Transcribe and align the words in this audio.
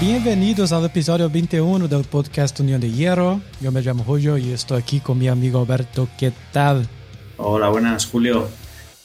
Bienvenidos 0.00 0.72
al 0.72 0.86
episodio 0.86 1.28
21 1.28 1.86
del 1.86 2.04
podcast 2.04 2.58
Unión 2.60 2.80
de 2.80 2.90
Hierro. 2.90 3.42
Yo 3.60 3.70
me 3.70 3.82
llamo 3.82 4.02
Julio 4.02 4.38
y 4.38 4.50
estoy 4.50 4.80
aquí 4.80 5.00
con 5.00 5.18
mi 5.18 5.28
amigo 5.28 5.60
Alberto. 5.60 6.08
¿Qué 6.18 6.32
tal? 6.52 6.88
Hola, 7.36 7.68
buenas, 7.68 8.06
Julio. 8.06 8.48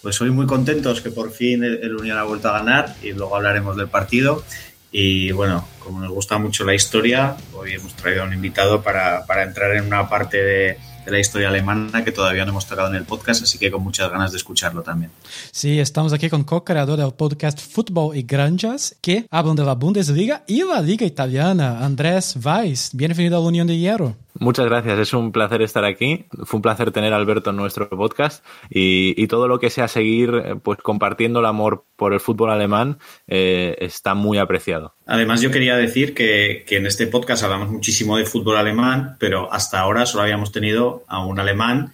Pues 0.01 0.15
soy 0.15 0.31
muy 0.31 0.45
contentos 0.45 1.01
que 1.01 1.11
por 1.11 1.33
fin 1.33 1.65
el 1.65 1.93
Unión 1.97 2.17
ha 2.17 2.23
vuelto 2.23 2.47
a 2.47 2.59
ganar 2.59 2.95
y 3.03 3.11
luego 3.11 3.35
hablaremos 3.35 3.75
del 3.75 3.89
partido. 3.89 4.45
Y 4.89 5.33
bueno, 5.33 5.67
como 5.79 5.99
nos 5.99 6.11
gusta 6.11 6.37
mucho 6.37 6.63
la 6.63 6.73
historia, 6.73 7.35
hoy 7.53 7.73
hemos 7.73 7.93
traído 7.95 8.23
a 8.23 8.27
un 8.27 8.33
invitado 8.33 8.81
para, 8.81 9.25
para 9.25 9.43
entrar 9.43 9.75
en 9.75 9.87
una 9.87 10.07
parte 10.07 10.41
de, 10.41 10.77
de 11.05 11.11
la 11.11 11.19
historia 11.19 11.49
alemana 11.49 12.03
que 12.03 12.11
todavía 12.11 12.45
no 12.45 12.51
hemos 12.51 12.65
tocado 12.65 12.89
en 12.89 12.95
el 12.95 13.03
podcast, 13.03 13.43
así 13.43 13.57
que 13.57 13.71
con 13.71 13.83
muchas 13.83 14.09
ganas 14.09 14.31
de 14.31 14.37
escucharlo 14.37 14.81
también. 14.81 15.11
Sí, 15.51 15.79
estamos 15.79 16.13
aquí 16.13 16.29
con 16.29 16.43
co-creador 16.43 16.97
del 16.99 17.13
podcast 17.13 17.59
Fútbol 17.59 18.17
y 18.17 18.23
Granjas, 18.23 18.95
que 19.01 19.27
hablan 19.29 19.55
de 19.55 19.63
la 19.63 19.75
Bundesliga 19.75 20.43
y 20.47 20.63
la 20.63 20.81
Liga 20.81 21.05
Italiana, 21.05 21.85
Andrés 21.85 22.35
Weiss. 22.43 22.89
Bienvenido 22.93 23.37
a 23.37 23.41
la 23.41 23.47
Unión 23.47 23.67
de 23.67 23.77
Hierro. 23.77 24.24
Muchas 24.37 24.65
gracias, 24.65 24.99
es 24.99 25.13
un 25.13 25.31
placer 25.31 25.61
estar 25.61 25.85
aquí. 25.85 26.25
Fue 26.43 26.57
un 26.57 26.61
placer 26.61 26.91
tener 26.91 27.13
a 27.13 27.15
Alberto 27.15 27.51
en 27.51 27.55
nuestro 27.55 27.89
podcast 27.89 28.45
y, 28.69 29.25
todo 29.27 29.47
lo 29.47 29.59
que 29.59 29.71
sea 29.71 29.87
seguir 29.87 30.59
pues 30.61 30.77
compartiendo 30.79 31.39
el 31.39 31.45
amor 31.47 31.85
por 31.95 32.13
el 32.13 32.19
fútbol 32.19 32.51
alemán 32.51 32.99
eh, 33.27 33.75
está 33.79 34.13
muy 34.13 34.37
apreciado. 34.37 34.93
Además, 35.07 35.41
yo 35.41 35.49
quería 35.51 35.75
decir 35.77 36.13
que, 36.13 36.63
que, 36.67 36.77
en 36.77 36.85
este 36.85 37.07
podcast 37.07 37.43
hablamos 37.43 37.69
muchísimo 37.69 38.17
de 38.17 38.25
fútbol 38.25 38.57
alemán, 38.57 39.15
pero 39.19 39.51
hasta 39.51 39.79
ahora 39.79 40.05
solo 40.05 40.23
habíamos 40.23 40.51
tenido 40.51 41.03
a 41.07 41.25
un 41.25 41.39
alemán 41.39 41.91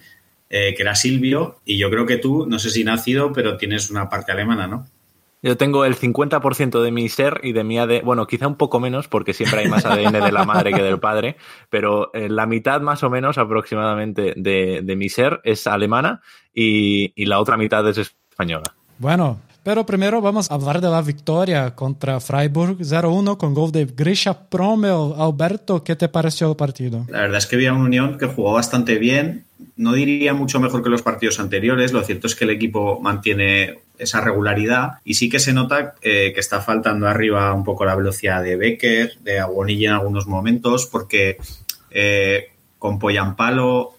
eh, 0.54 0.74
que 0.74 0.82
era 0.82 0.94
Silvio 0.94 1.60
y 1.64 1.78
yo 1.78 1.88
creo 1.88 2.04
que 2.04 2.18
tú, 2.18 2.44
no 2.46 2.58
sé 2.58 2.68
si 2.68 2.84
nacido, 2.84 3.32
pero 3.32 3.56
tienes 3.56 3.88
una 3.88 4.10
parte 4.10 4.32
alemana, 4.32 4.66
¿no? 4.66 4.86
Yo 5.42 5.56
tengo 5.56 5.84
el 5.84 5.96
50% 5.96 6.80
de 6.80 6.90
mi 6.92 7.08
ser 7.08 7.40
y 7.42 7.52
de 7.52 7.64
mi 7.64 7.78
ADN, 7.78 8.04
bueno, 8.04 8.26
quizá 8.26 8.46
un 8.46 8.54
poco 8.54 8.78
menos 8.78 9.08
porque 9.08 9.34
siempre 9.34 9.60
hay 9.60 9.68
más 9.68 9.84
ADN 9.84 10.12
de 10.12 10.32
la 10.32 10.44
madre 10.44 10.72
que 10.72 10.82
del 10.82 11.00
padre, 11.00 11.36
pero 11.68 12.14
eh, 12.14 12.28
la 12.28 12.46
mitad 12.46 12.80
más 12.80 13.02
o 13.02 13.10
menos 13.10 13.38
aproximadamente 13.38 14.34
de, 14.36 14.82
de 14.82 14.96
mi 14.96 15.08
ser 15.08 15.40
es 15.42 15.66
alemana 15.66 16.22
y, 16.54 17.12
y 17.20 17.26
la 17.26 17.40
otra 17.40 17.56
mitad 17.56 17.86
es 17.88 17.98
española. 17.98 18.72
Bueno, 18.98 19.40
pero 19.62 19.86
primero 19.86 20.20
vamos 20.20 20.50
a 20.50 20.54
hablar 20.54 20.80
de 20.80 20.88
la 20.88 21.02
victoria 21.02 21.74
contra 21.74 22.20
Freiburg 22.20 22.78
0-1 22.78 23.36
con 23.36 23.54
gol 23.54 23.70
de 23.70 23.86
Grisha 23.86 24.48
Promel. 24.48 25.14
Alberto, 25.16 25.84
¿qué 25.84 25.94
te 25.94 26.08
pareció 26.08 26.50
el 26.50 26.56
partido? 26.56 27.06
La 27.08 27.20
verdad 27.20 27.38
es 27.38 27.46
que 27.46 27.56
había 27.56 27.72
una 27.72 27.84
Unión 27.84 28.18
que 28.18 28.26
jugó 28.26 28.52
bastante 28.52 28.98
bien. 28.98 29.44
No 29.76 29.92
diría 29.92 30.34
mucho 30.34 30.58
mejor 30.60 30.82
que 30.82 30.90
los 30.90 31.02
partidos 31.02 31.38
anteriores. 31.38 31.92
Lo 31.92 32.02
cierto 32.02 32.26
es 32.26 32.34
que 32.34 32.44
el 32.44 32.50
equipo 32.50 33.00
mantiene 33.00 33.78
esa 33.98 34.20
regularidad 34.20 34.94
y 35.04 35.14
sí 35.14 35.28
que 35.28 35.38
se 35.38 35.52
nota 35.52 35.94
eh, 36.02 36.32
que 36.34 36.40
está 36.40 36.60
faltando 36.60 37.06
arriba 37.06 37.52
un 37.54 37.64
poco 37.64 37.84
la 37.84 37.94
velocidad 37.94 38.42
de 38.42 38.56
Becker, 38.56 39.18
de 39.20 39.38
Aguonilla 39.38 39.90
en 39.90 39.94
algunos 39.94 40.26
momentos, 40.26 40.86
porque 40.86 41.38
eh, 41.90 42.50
con 42.78 42.98
Poyampalo 42.98 43.94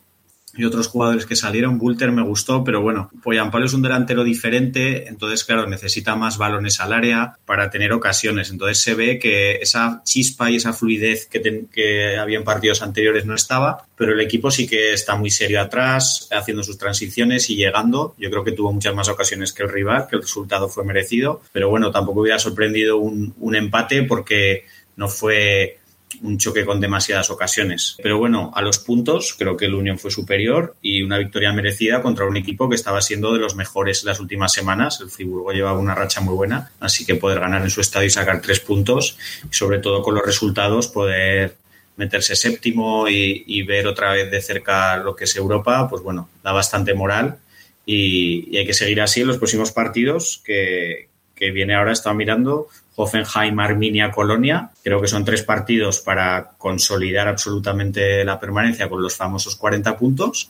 y 0.56 0.66
otros 0.66 0.88
jugadores 0.88 1.26
que 1.26 1.36
salieron. 1.36 1.78
Bulter 1.78 2.12
me 2.12 2.22
gustó, 2.22 2.64
pero 2.64 2.82
bueno, 2.82 3.10
Poyampalo 3.24 3.66
es 3.66 3.74
un 3.74 3.82
delantero 3.82 4.24
diferente, 4.24 5.08
entonces, 5.08 5.44
claro, 5.44 5.68
necesita 5.68 6.16
más 6.16 6.38
balones 6.38 6.80
al 6.80 6.94
área 6.94 7.38
para 7.46 7.70
tener 7.70 7.92
ocasiones. 7.92 8.52
Entonces 8.52 8.80
se 8.80 8.94
ve 8.94 9.20
que 9.20 9.56
esa 9.56 10.02
chispa 10.04 10.52
y 10.52 10.58
esa 10.58 10.74
fluidez 10.74 11.26
que, 11.26 11.40
ten, 11.40 11.68
que 11.68 12.18
había 12.18 12.38
en 12.38 12.44
partidos 12.44 12.82
anteriores 12.82 13.26
no 13.26 13.34
estaba, 13.34 13.86
pero 13.96 14.14
el 14.14 14.22
equipo 14.22 14.52
sí 14.52 14.68
que 14.68 14.94
está 14.94 15.16
muy 15.16 15.32
serio 15.32 15.62
atrás, 15.62 16.28
haciendo 16.32 16.64
sus 16.64 16.78
transiciones 16.78 17.50
y 17.50 17.56
llegando. 17.56 18.16
Yo 18.18 18.30
creo 18.30 18.44
que 18.44 18.52
tuvo 18.52 18.72
muchas 18.72 18.94
más 18.94 19.10
ocasiones 19.10 19.54
que 19.54 19.64
el 19.64 19.70
rival, 19.70 20.08
que 20.08 20.18
el 20.18 20.22
resultado 20.22 20.70
fue 20.70 20.84
merecido, 20.84 21.42
pero 21.52 21.70
bueno, 21.70 21.92
tampoco 21.92 22.22
hubiera 22.22 22.40
sorprendido 22.40 22.98
un, 22.98 23.34
un 23.40 23.56
empate 23.56 24.04
porque 24.04 24.66
no 24.96 25.08
fue 25.08 25.80
un 26.24 26.38
choque 26.38 26.66
con 26.66 26.80
demasiadas 26.80 27.30
ocasiones. 27.30 27.98
Pero 28.02 28.18
bueno, 28.18 28.52
a 28.56 28.62
los 28.62 28.80
puntos 28.80 29.36
creo 29.38 29.56
que 29.58 29.66
el 29.66 29.76
Unión 29.76 30.00
fue 30.00 30.10
superior 30.10 30.76
y 30.82 31.04
una 31.04 31.18
victoria 31.18 31.52
merecida 31.52 32.02
contra 32.02 32.26
un 32.26 32.38
equipo 32.38 32.70
que 32.70 32.76
estaba 32.76 33.02
siendo 33.02 33.34
de 33.34 33.40
los 33.40 33.56
mejores 33.56 34.04
las 34.04 34.20
últimas 34.20 34.54
semanas. 34.54 35.00
El 35.02 35.10
Friburgo 35.10 35.52
llevaba 35.52 35.78
una 35.78 35.94
racha 35.94 36.22
muy 36.22 36.34
buena, 36.34 36.72
así 36.80 37.06
que 37.06 37.16
poder 37.16 37.40
ganar 37.40 37.62
en 37.62 37.70
su 37.70 37.82
estadio 37.82 38.08
y 38.08 38.10
sacar 38.10 38.42
tres 38.42 38.62
puntos 38.62 39.18
y 39.44 39.54
sobre 39.54 39.80
todo 39.80 40.02
con 40.02 40.16
los 40.16 40.26
resultados 40.26 40.88
poder 40.88 41.58
meterse 41.98 42.36
séptimo 42.36 43.08
y, 43.08 43.62
ver 43.64 43.86
otra 43.86 44.14
vez 44.14 44.32
de 44.32 44.42
cerca 44.42 44.98
lo 44.98 45.16
que 45.16 45.26
es 45.26 45.36
Europa, 45.36 45.88
pues 45.90 46.02
bueno, 46.02 46.30
da 46.44 46.52
bastante 46.52 46.94
moral 46.94 47.38
y, 47.86 48.50
y 48.50 48.58
hay 48.58 48.66
que 48.66 48.74
seguir 48.74 49.00
así 49.02 49.22
en 49.22 49.28
los 49.28 49.38
próximos 49.38 49.72
partidos 49.72 50.42
que, 50.44 51.10
que 51.36 51.52
viene 51.52 51.76
ahora, 51.76 51.92
estaba 51.92 52.16
mirando, 52.16 52.70
Hoffenheim, 52.96 53.60
Arminia, 53.60 54.12
Colonia. 54.12 54.70
Creo 54.84 55.02
que 55.02 55.08
son 55.08 55.26
tres 55.26 55.44
partidos 55.44 56.00
para 56.00 56.52
consolidar 56.58 57.28
absolutamente 57.28 58.24
la 58.24 58.40
permanencia 58.40 58.90
con 58.90 59.02
los 59.02 59.16
famosos 59.16 59.56
40 59.56 59.98
puntos. 59.98 60.50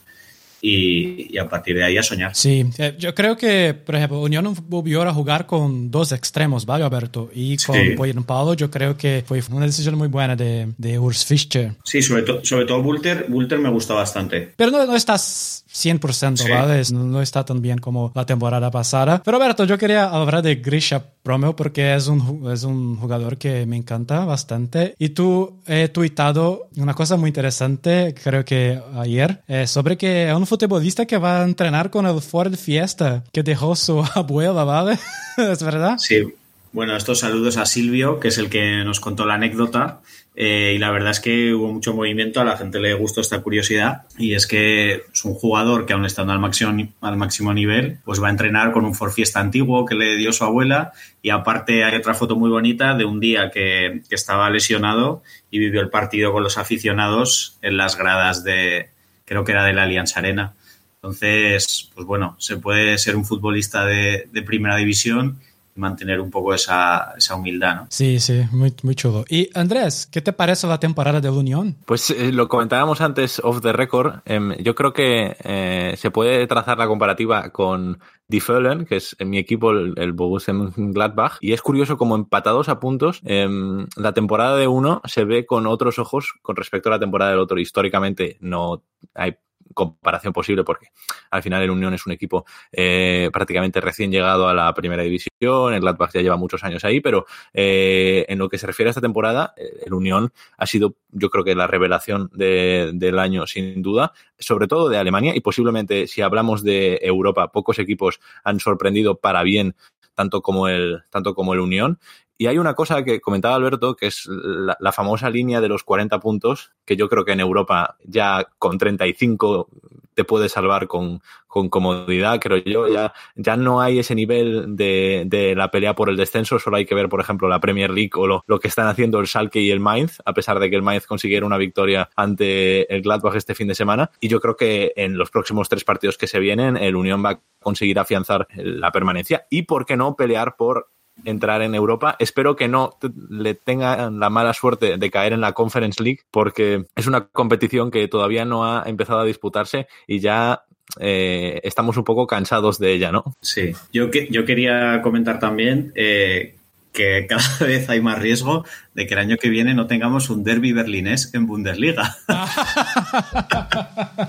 Y, 0.65 1.35
y, 1.35 1.37
a 1.39 1.49
partir 1.49 1.75
de 1.75 1.83
ahí 1.83 1.97
a 1.97 2.03
soñar. 2.03 2.33
Sí, 2.33 2.65
yo 2.97 3.13
creo 3.13 3.35
que, 3.35 3.73
por 3.73 3.95
ejemplo, 3.95 4.21
Unión 4.21 4.55
volvió 4.69 5.01
a 5.01 5.13
jugar 5.13 5.45
con 5.45 5.91
dos 5.91 6.13
extremos, 6.13 6.65
¿vale, 6.65 6.85
Alberto? 6.85 7.29
Y 7.35 7.57
con 7.57 7.75
sí. 7.75 8.23
Paulo 8.25 8.53
yo 8.53 8.71
creo 8.71 8.95
que 8.95 9.25
fue 9.27 9.41
una 9.51 9.65
decisión 9.65 9.95
muy 9.95 10.07
buena 10.07 10.37
de, 10.37 10.69
de 10.77 10.97
Urs 10.97 11.25
Fischer. 11.25 11.73
Sí, 11.83 12.01
sobre, 12.01 12.21
to 12.21 12.45
sobre 12.45 12.63
todo 12.63 12.81
Bulter, 12.81 13.25
Bulter 13.27 13.59
me 13.59 13.69
gusta 13.69 13.93
bastante. 13.93 14.53
Pero 14.55 14.71
no, 14.71 14.85
no 14.85 14.95
estás 14.95 15.62
100%, 15.73 16.37
sí. 16.37 16.49
¿vale? 16.49 16.81
No, 16.91 17.03
no, 17.03 17.21
está 17.21 17.43
tan 17.43 17.61
bien 17.61 17.79
como 17.79 18.11
la 18.15 18.25
temporada 18.25 18.69
pasada. 18.69 19.21
Pero 19.23 19.37
Alberto, 19.37 19.65
yo 19.65 19.77
quería 19.77 20.05
hablar 20.05 20.41
de 20.43 20.55
Grisha 20.55 21.03
Promeo 21.23 21.55
porque 21.55 21.95
es 21.95 22.07
un, 22.07 22.51
es 22.51 22.63
un 22.63 22.97
jugador 22.97 23.37
que 23.37 23.65
me 23.65 23.77
encanta 23.77 24.25
bastante. 24.25 24.95
Y 24.99 25.09
tú 25.09 25.59
he 25.65 25.87
tuitado 25.87 26.67
una 26.77 26.93
cosa 26.93 27.17
muy 27.17 27.29
interesante, 27.29 28.13
creo 28.21 28.45
que 28.45 28.79
ayer, 28.95 29.41
eh, 29.47 29.67
sobre 29.67 29.97
que 29.97 30.29
es 30.29 30.35
un 30.35 30.45
futbolista 30.45 31.05
que 31.05 31.17
va 31.17 31.41
a 31.41 31.43
entrenar 31.43 31.89
con 31.89 32.05
el 32.05 32.21
Ford 32.21 32.55
Fiesta 32.55 33.23
que 33.31 33.43
dejó 33.43 33.75
su 33.75 34.03
abuela, 34.15 34.63
¿vale? 34.63 34.99
¿Es 35.37 35.63
verdad? 35.63 35.97
Sí. 35.97 36.23
Bueno, 36.71 36.97
estos 36.97 37.19
saludos 37.19 37.57
a 37.57 37.67
Silvio, 37.67 38.19
que 38.19 38.29
es 38.29 38.39
el 38.39 38.49
que 38.49 38.83
nos 38.83 38.99
contó 38.99 39.27
la 39.27 39.35
anécdota. 39.35 40.01
Eh, 40.35 40.73
y 40.75 40.79
la 40.79 40.89
verdad 40.89 41.11
es 41.11 41.19
que 41.19 41.53
hubo 41.53 41.71
mucho 41.71 41.93
movimiento, 41.93 42.41
a 42.41 42.43
la 42.43 42.57
gente 42.57 42.79
le 42.79 42.95
gustó 42.95 43.21
esta 43.21 43.41
curiosidad 43.41 44.07
y 44.17 44.33
es 44.33 44.47
que 44.47 45.03
es 45.13 45.25
un 45.25 45.35
jugador 45.35 45.85
que 45.85 45.93
aún 45.93 46.05
estando 46.05 46.33
al 46.33 46.39
máximo, 46.39 46.75
al 47.01 47.17
máximo 47.17 47.53
nivel, 47.53 47.99
pues 48.03 48.21
va 48.21 48.27
a 48.27 48.31
entrenar 48.31 48.71
con 48.71 48.83
un 48.83 48.95
Ford 48.95 49.11
Fiesta 49.11 49.39
antiguo 49.39 49.85
que 49.85 49.93
le 49.93 50.15
dio 50.15 50.33
su 50.33 50.43
abuela 50.43 50.91
y 51.21 51.29
aparte 51.29 51.83
hay 51.83 51.95
otra 51.95 52.15
foto 52.15 52.35
muy 52.35 52.49
bonita 52.49 52.95
de 52.95 53.05
un 53.05 53.19
día 53.19 53.51
que, 53.51 54.01
que 54.09 54.15
estaba 54.15 54.49
lesionado 54.49 55.21
y 55.51 55.59
vivió 55.59 55.81
el 55.81 55.89
partido 55.89 56.33
con 56.33 56.41
los 56.41 56.57
aficionados 56.57 57.59
en 57.61 57.77
las 57.77 57.95
gradas 57.95 58.43
de, 58.43 58.89
creo 59.25 59.43
que 59.43 59.51
era 59.51 59.65
de 59.65 59.73
la 59.73 59.83
Alianza 59.83 60.19
Arena. 60.19 60.53
Entonces, 60.95 61.91
pues 61.93 62.07
bueno, 62.07 62.35
se 62.39 62.57
puede 62.57 62.97
ser 62.97 63.15
un 63.17 63.25
futbolista 63.25 63.85
de, 63.85 64.27
de 64.31 64.41
primera 64.41 64.77
división 64.77 65.39
mantener 65.75 66.19
un 66.19 66.29
poco 66.29 66.53
esa, 66.53 67.13
esa 67.17 67.35
humildad, 67.35 67.75
¿no? 67.75 67.87
Sí, 67.89 68.19
sí, 68.19 68.43
muy, 68.51 68.73
muy 68.83 68.95
chulo. 68.95 69.25
Y 69.29 69.49
Andrés, 69.53 70.07
¿qué 70.11 70.21
te 70.21 70.33
parece 70.33 70.67
la 70.67 70.79
temporada 70.79 71.19
de 71.19 71.29
la 71.29 71.37
Unión? 71.37 71.77
Pues 71.85 72.09
eh, 72.09 72.31
lo 72.31 72.47
comentábamos 72.47 73.01
antes 73.01 73.41
off 73.43 73.61
the 73.61 73.73
record. 73.73 74.21
Eh, 74.25 74.57
yo 74.61 74.75
creo 74.75 74.93
que 74.93 75.35
eh, 75.43 75.95
se 75.97 76.11
puede 76.11 76.45
trazar 76.47 76.77
la 76.77 76.87
comparativa 76.87 77.49
con 77.49 77.99
Die 78.27 78.39
Föhlen, 78.39 78.85
que 78.85 78.97
es 78.97 79.15
mi 79.19 79.37
equipo, 79.37 79.71
el, 79.71 79.93
el 79.97 80.13
Borussia 80.13 80.53
Gladbach, 80.75 81.37
y 81.41 81.53
es 81.53 81.61
curioso 81.61 81.97
como 81.97 82.15
empatados 82.15 82.69
a 82.69 82.79
puntos, 82.79 83.21
eh, 83.25 83.47
la 83.95 84.13
temporada 84.13 84.57
de 84.57 84.67
uno 84.67 85.01
se 85.05 85.25
ve 85.25 85.45
con 85.45 85.67
otros 85.67 85.99
ojos 85.99 86.33
con 86.41 86.55
respecto 86.55 86.89
a 86.89 86.93
la 86.93 86.99
temporada 86.99 87.31
del 87.31 87.39
otro. 87.39 87.59
Históricamente 87.59 88.37
no 88.39 88.83
hay 89.13 89.35
comparación 89.73 90.33
posible 90.33 90.63
porque 90.63 90.87
al 91.31 91.41
final 91.41 91.61
el 91.61 91.71
Unión 91.71 91.93
es 91.93 92.05
un 92.05 92.11
equipo 92.11 92.45
eh, 92.71 93.29
prácticamente 93.31 93.81
recién 93.81 94.11
llegado 94.11 94.47
a 94.47 94.53
la 94.53 94.73
primera 94.73 95.03
división, 95.03 95.73
el 95.73 95.81
Gladbach 95.81 96.11
ya 96.13 96.21
lleva 96.21 96.37
muchos 96.37 96.63
años 96.63 96.83
ahí, 96.85 96.99
pero 96.99 97.25
eh, 97.53 98.25
en 98.27 98.39
lo 98.39 98.49
que 98.49 98.57
se 98.57 98.67
refiere 98.67 98.89
a 98.89 98.91
esta 98.91 99.01
temporada, 99.01 99.53
el 99.57 99.93
Unión 99.93 100.31
ha 100.57 100.65
sido 100.65 100.95
yo 101.13 101.29
creo 101.29 101.43
que 101.43 101.55
la 101.55 101.67
revelación 101.67 102.29
de, 102.33 102.91
del 102.93 103.19
año 103.19 103.47
sin 103.47 103.81
duda, 103.81 104.13
sobre 104.37 104.67
todo 104.67 104.89
de 104.89 104.97
Alemania 104.97 105.33
y 105.35 105.41
posiblemente 105.41 106.07
si 106.07 106.21
hablamos 106.21 106.63
de 106.63 106.99
Europa, 107.01 107.51
pocos 107.51 107.79
equipos 107.79 108.19
han 108.43 108.59
sorprendido 108.59 109.19
para 109.19 109.43
bien 109.43 109.75
tanto 110.15 110.41
como 110.41 110.67
el, 110.67 111.03
tanto 111.09 111.33
como 111.33 111.53
el 111.53 111.59
Unión. 111.59 111.99
Y 112.43 112.47
hay 112.47 112.57
una 112.57 112.73
cosa 112.73 113.05
que 113.05 113.21
comentaba 113.21 113.55
Alberto, 113.55 113.95
que 113.95 114.07
es 114.07 114.27
la, 114.27 114.91
famosa 114.91 115.29
línea 115.29 115.61
de 115.61 115.69
los 115.69 115.85
40 115.85 116.19
puntos, 116.19 116.73
que 116.83 116.97
yo 116.97 117.07
creo 117.07 117.23
que 117.23 117.31
en 117.31 117.39
Europa 117.39 117.95
ya 118.03 118.45
con 118.59 118.77
35 118.77 119.69
te 120.13 120.25
puede 120.25 120.49
salvar 120.49 120.87
con, 120.87 121.21
con 121.47 121.69
comodidad, 121.69 122.41
creo 122.41 122.57
yo. 122.57 122.89
Ya, 122.89 123.13
ya 123.35 123.55
no 123.55 123.79
hay 123.79 123.99
ese 123.99 124.13
nivel 124.13 124.75
de, 124.75 125.23
de, 125.25 125.55
la 125.55 125.71
pelea 125.71 125.95
por 125.95 126.09
el 126.09 126.17
descenso, 126.17 126.59
solo 126.59 126.75
hay 126.75 126.85
que 126.85 126.95
ver, 126.95 127.07
por 127.07 127.21
ejemplo, 127.21 127.47
la 127.47 127.61
Premier 127.61 127.91
League 127.91 128.11
o 128.15 128.27
lo, 128.27 128.43
lo 128.45 128.59
que 128.59 128.67
están 128.67 128.87
haciendo 128.87 129.21
el 129.21 129.27
Schalke 129.27 129.61
y 129.61 129.71
el 129.71 129.79
Mainz, 129.79 130.21
a 130.25 130.33
pesar 130.33 130.59
de 130.59 130.69
que 130.69 130.75
el 130.75 130.83
Mainz 130.83 131.07
consiguiera 131.07 131.45
una 131.45 131.57
victoria 131.57 132.09
ante 132.17 132.93
el 132.93 133.03
Gladbach 133.03 133.35
este 133.35 133.55
fin 133.55 133.69
de 133.69 133.75
semana. 133.75 134.11
Y 134.19 134.27
yo 134.27 134.41
creo 134.41 134.57
que 134.57 134.91
en 134.97 135.17
los 135.17 135.31
próximos 135.31 135.69
tres 135.69 135.85
partidos 135.85 136.17
que 136.17 136.27
se 136.27 136.39
vienen, 136.39 136.75
el 136.75 136.97
Unión 136.97 137.23
va 137.23 137.29
a 137.29 137.39
conseguir 137.61 137.99
afianzar 137.99 138.49
la 138.57 138.91
permanencia 138.91 139.47
y, 139.49 139.61
¿por 139.61 139.85
qué 139.85 139.95
no, 139.95 140.17
pelear 140.17 140.57
por 140.57 140.89
entrar 141.25 141.61
en 141.61 141.75
Europa. 141.75 142.15
Espero 142.19 142.55
que 142.55 142.67
no 142.67 142.97
le 143.29 143.55
tengan 143.55 144.19
la 144.19 144.29
mala 144.29 144.53
suerte 144.53 144.97
de 144.97 145.11
caer 145.11 145.33
en 145.33 145.41
la 145.41 145.53
Conference 145.53 146.01
League 146.01 146.21
porque 146.31 146.85
es 146.95 147.07
una 147.07 147.27
competición 147.27 147.91
que 147.91 148.07
todavía 148.07 148.45
no 148.45 148.65
ha 148.65 148.83
empezado 148.85 149.19
a 149.19 149.25
disputarse 149.25 149.87
y 150.07 150.19
ya 150.19 150.63
eh, 150.99 151.61
estamos 151.63 151.97
un 151.97 152.03
poco 152.03 152.27
cansados 152.27 152.77
de 152.77 152.93
ella, 152.93 153.11
¿no? 153.11 153.23
Sí, 153.41 153.71
yo, 153.91 154.11
que, 154.11 154.27
yo 154.29 154.45
quería 154.45 155.01
comentar 155.01 155.39
también 155.39 155.91
eh, 155.95 156.55
que 156.93 157.25
cada 157.27 157.57
vez 157.59 157.89
hay 157.89 158.01
más 158.01 158.19
riesgo 158.19 158.63
de 158.93 159.07
que 159.07 159.15
el 159.15 159.19
año 159.19 159.37
que 159.37 159.49
viene 159.49 159.73
no 159.73 159.87
tengamos 159.87 160.29
un 160.29 160.43
derby 160.43 160.71
berlinés 160.71 161.33
en 161.33 161.47
Bundesliga. 161.47 162.15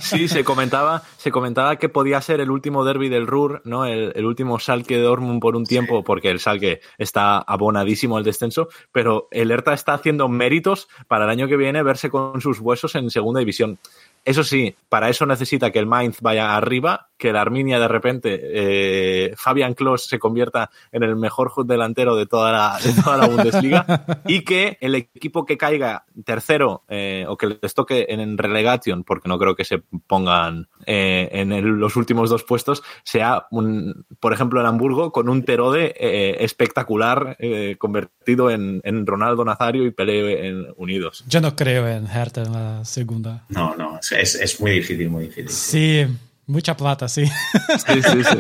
Sí, 0.00 0.28
se 0.28 0.44
comentaba, 0.44 1.02
se 1.18 1.30
comentaba 1.30 1.76
que 1.76 1.88
podía 1.88 2.20
ser 2.20 2.40
el 2.40 2.50
último 2.50 2.84
derby 2.84 3.08
del 3.08 3.26
Ruhr, 3.26 3.62
¿no? 3.64 3.84
El, 3.84 4.24
último 4.24 4.58
Salque 4.58 4.98
Dortmund 4.98 5.40
por 5.40 5.56
un 5.56 5.64
tiempo, 5.64 6.02
porque 6.02 6.30
el 6.30 6.40
Salque 6.40 6.80
está 6.98 7.38
abonadísimo 7.38 8.16
al 8.16 8.24
descenso, 8.24 8.68
pero 8.92 9.28
el 9.30 9.50
Hertha 9.50 9.74
está 9.74 9.94
haciendo 9.94 10.28
méritos 10.28 10.88
para 11.08 11.24
el 11.24 11.30
año 11.30 11.48
que 11.48 11.56
viene 11.56 11.82
verse 11.82 12.10
con 12.10 12.40
sus 12.40 12.60
huesos 12.60 12.94
en 12.94 13.10
segunda 13.10 13.40
división. 13.40 13.78
Eso 14.24 14.42
sí, 14.42 14.74
para 14.88 15.10
eso 15.10 15.26
necesita 15.26 15.70
que 15.70 15.78
el 15.78 15.86
Mainz 15.86 16.20
vaya 16.20 16.56
arriba, 16.56 17.08
que 17.16 17.32
la 17.32 17.40
Arminia 17.40 17.78
de 17.78 17.88
repente, 17.88 18.40
eh, 18.42 19.34
Fabian 19.36 19.74
Klos 19.74 20.06
se 20.06 20.18
convierta 20.18 20.70
en 20.92 21.02
el 21.02 21.16
mejor 21.16 21.52
delantero 21.66 22.16
de 22.16 22.26
toda 22.26 22.52
la, 22.52 22.78
de 22.82 22.92
toda 23.02 23.16
la 23.16 23.28
Bundesliga 23.28 24.04
y 24.26 24.42
que 24.42 24.78
el 24.80 24.94
equipo 24.94 25.44
que 25.44 25.56
caiga 25.56 26.04
tercero 26.24 26.84
eh, 26.88 27.24
o 27.28 27.36
que 27.36 27.58
les 27.60 27.74
toque 27.74 28.06
en 28.08 28.36
relegation, 28.36 29.04
porque 29.04 29.28
no 29.28 29.38
creo 29.38 29.54
que 29.54 29.64
se 29.64 29.78
pongan 29.78 30.68
eh, 30.86 31.28
en 31.32 31.78
los 31.78 31.96
últimos 31.96 32.30
dos 32.30 32.42
puestos, 32.42 32.82
sea, 33.04 33.46
un, 33.50 34.06
por 34.20 34.32
ejemplo, 34.32 34.60
el 34.60 34.66
Hamburgo 34.66 35.12
con 35.12 35.28
un 35.28 35.44
Terode 35.44 35.94
espectacular 36.42 37.36
convertido 37.78 38.50
en, 38.50 38.80
en, 38.84 39.06
Ronaldo 39.06 39.44
Nazario 39.44 39.84
y 39.84 39.90
Pelé 39.90 40.48
en, 40.48 40.66
unidos. 40.76 41.24
Yo 41.28 41.40
no 41.40 41.54
creo 41.54 41.86
en 41.86 42.06
Hertha 42.06 42.42
en 42.42 42.52
la 42.52 42.84
segunda. 42.84 43.44
No, 43.48 43.74
no, 43.76 43.98
es, 43.98 44.34
es 44.34 44.60
muy 44.60 44.72
difícil, 44.72 45.10
muy 45.10 45.24
difícil. 45.24 45.50
Sí, 45.50 46.06
mucha 46.46 46.76
plata, 46.76 47.08
sí. 47.08 47.26
Sí, 47.86 48.02
sí, 48.02 48.24
sí. 48.24 48.38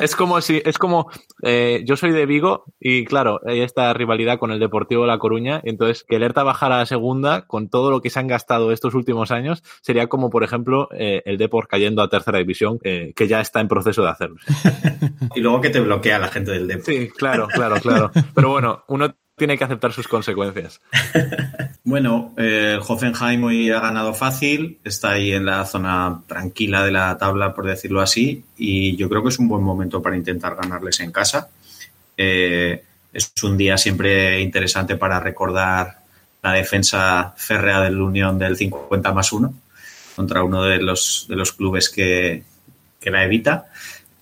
Es 0.00 0.16
como 0.16 0.40
si, 0.40 0.60
es 0.64 0.78
como, 0.78 1.10
eh, 1.42 1.82
yo 1.86 1.96
soy 1.96 2.10
de 2.10 2.26
Vigo 2.26 2.64
y 2.80 3.04
claro, 3.04 3.40
hay 3.46 3.60
esta 3.60 3.92
rivalidad 3.92 4.38
con 4.38 4.50
el 4.50 4.58
Deportivo 4.58 5.02
de 5.02 5.08
La 5.08 5.18
Coruña, 5.18 5.60
entonces 5.64 6.04
que 6.04 6.16
el 6.16 6.22
ERTA 6.22 6.42
bajara 6.42 6.76
a 6.76 6.78
la 6.78 6.86
segunda 6.86 7.46
con 7.46 7.68
todo 7.68 7.90
lo 7.90 8.00
que 8.00 8.10
se 8.10 8.18
han 8.18 8.26
gastado 8.26 8.72
estos 8.72 8.94
últimos 8.94 9.30
años 9.30 9.62
sería 9.82 10.08
como, 10.08 10.30
por 10.30 10.42
ejemplo, 10.42 10.88
eh, 10.98 11.22
el 11.24 11.38
Deport 11.38 11.70
cayendo 11.70 12.02
a 12.02 12.08
tercera 12.08 12.38
división, 12.38 12.78
que 12.80 13.28
ya 13.28 13.40
está 13.40 13.60
en 13.60 13.68
proceso 13.68 14.02
de 14.02 14.10
hacerlo. 14.10 14.36
y 15.34 15.40
luego 15.40 15.60
que 15.60 15.70
te 15.70 15.80
bloquea 15.80 16.18
la 16.18 16.28
gente 16.28 16.50
del 16.50 16.66
Deport. 16.66 16.86
Sí, 16.86 17.08
claro, 17.08 17.48
claro, 17.48 17.76
claro. 17.80 18.10
Pero 18.34 18.50
bueno, 18.50 18.84
uno 18.88 19.14
tiene 19.36 19.58
que 19.58 19.64
aceptar 19.64 19.92
sus 19.92 20.08
consecuencias. 20.08 20.80
bueno, 21.84 22.34
eh, 22.36 22.78
Hoffenheim 22.86 23.44
hoy 23.44 23.70
ha 23.70 23.80
ganado 23.80 24.14
fácil, 24.14 24.78
está 24.84 25.10
ahí 25.10 25.32
en 25.32 25.46
la 25.46 25.64
zona 25.66 26.22
tranquila 26.26 26.84
de 26.84 26.92
la 26.92 27.18
tabla, 27.18 27.54
por 27.54 27.66
decirlo 27.66 28.00
así, 28.00 28.44
y 28.56 28.96
yo 28.96 29.08
creo 29.08 29.22
que 29.22 29.30
es 29.30 29.38
un 29.38 29.48
buen 29.48 29.62
momento 29.62 30.00
para 30.00 30.16
intentar 30.16 30.54
ganarles 30.54 31.00
en 31.00 31.10
casa. 31.10 31.48
Eh, 32.16 32.82
es 33.12 33.32
un 33.42 33.56
día 33.56 33.76
siempre 33.76 34.40
interesante 34.40 34.96
para 34.96 35.20
recordar 35.20 35.98
la 36.42 36.52
defensa 36.52 37.34
férrea 37.36 37.80
del 37.80 38.00
Unión 38.00 38.38
del 38.38 38.56
50 38.56 39.12
más 39.12 39.32
1 39.32 39.54
contra 40.14 40.44
uno 40.44 40.62
de 40.62 40.78
los, 40.78 41.26
de 41.28 41.36
los 41.36 41.52
clubes 41.52 41.88
que, 41.90 42.42
la 43.04 43.24
evita. 43.24 43.66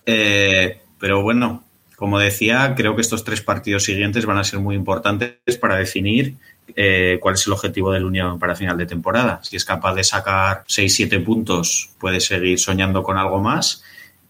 Eh, 0.05 0.81
pero 0.99 1.21
bueno, 1.21 1.63
como 2.03 2.19
decía, 2.19 2.73
creo 2.75 2.95
que 2.95 3.01
estos 3.01 3.23
tres 3.23 3.39
partidos 3.39 3.85
siguientes 3.85 4.25
van 4.25 4.37
a 4.37 4.43
ser 4.43 4.59
muy 4.59 4.75
importantes 4.75 5.37
para 5.57 5.77
definir 5.77 6.35
eh, 6.75 7.17
cuál 7.21 7.35
es 7.35 7.47
el 7.47 7.53
objetivo 7.53 7.93
del 7.93 8.03
Unión 8.03 8.39
para 8.39 8.57
final 8.57 8.77
de 8.77 8.85
temporada. 8.85 9.39
Si 9.41 9.55
es 9.55 9.63
capaz 9.63 9.95
de 9.95 10.03
sacar 10.03 10.65
6-7 10.67 11.23
puntos, 11.23 11.91
puede 12.01 12.19
seguir 12.19 12.59
soñando 12.59 13.03
con 13.03 13.17
algo 13.17 13.39
más. 13.39 13.83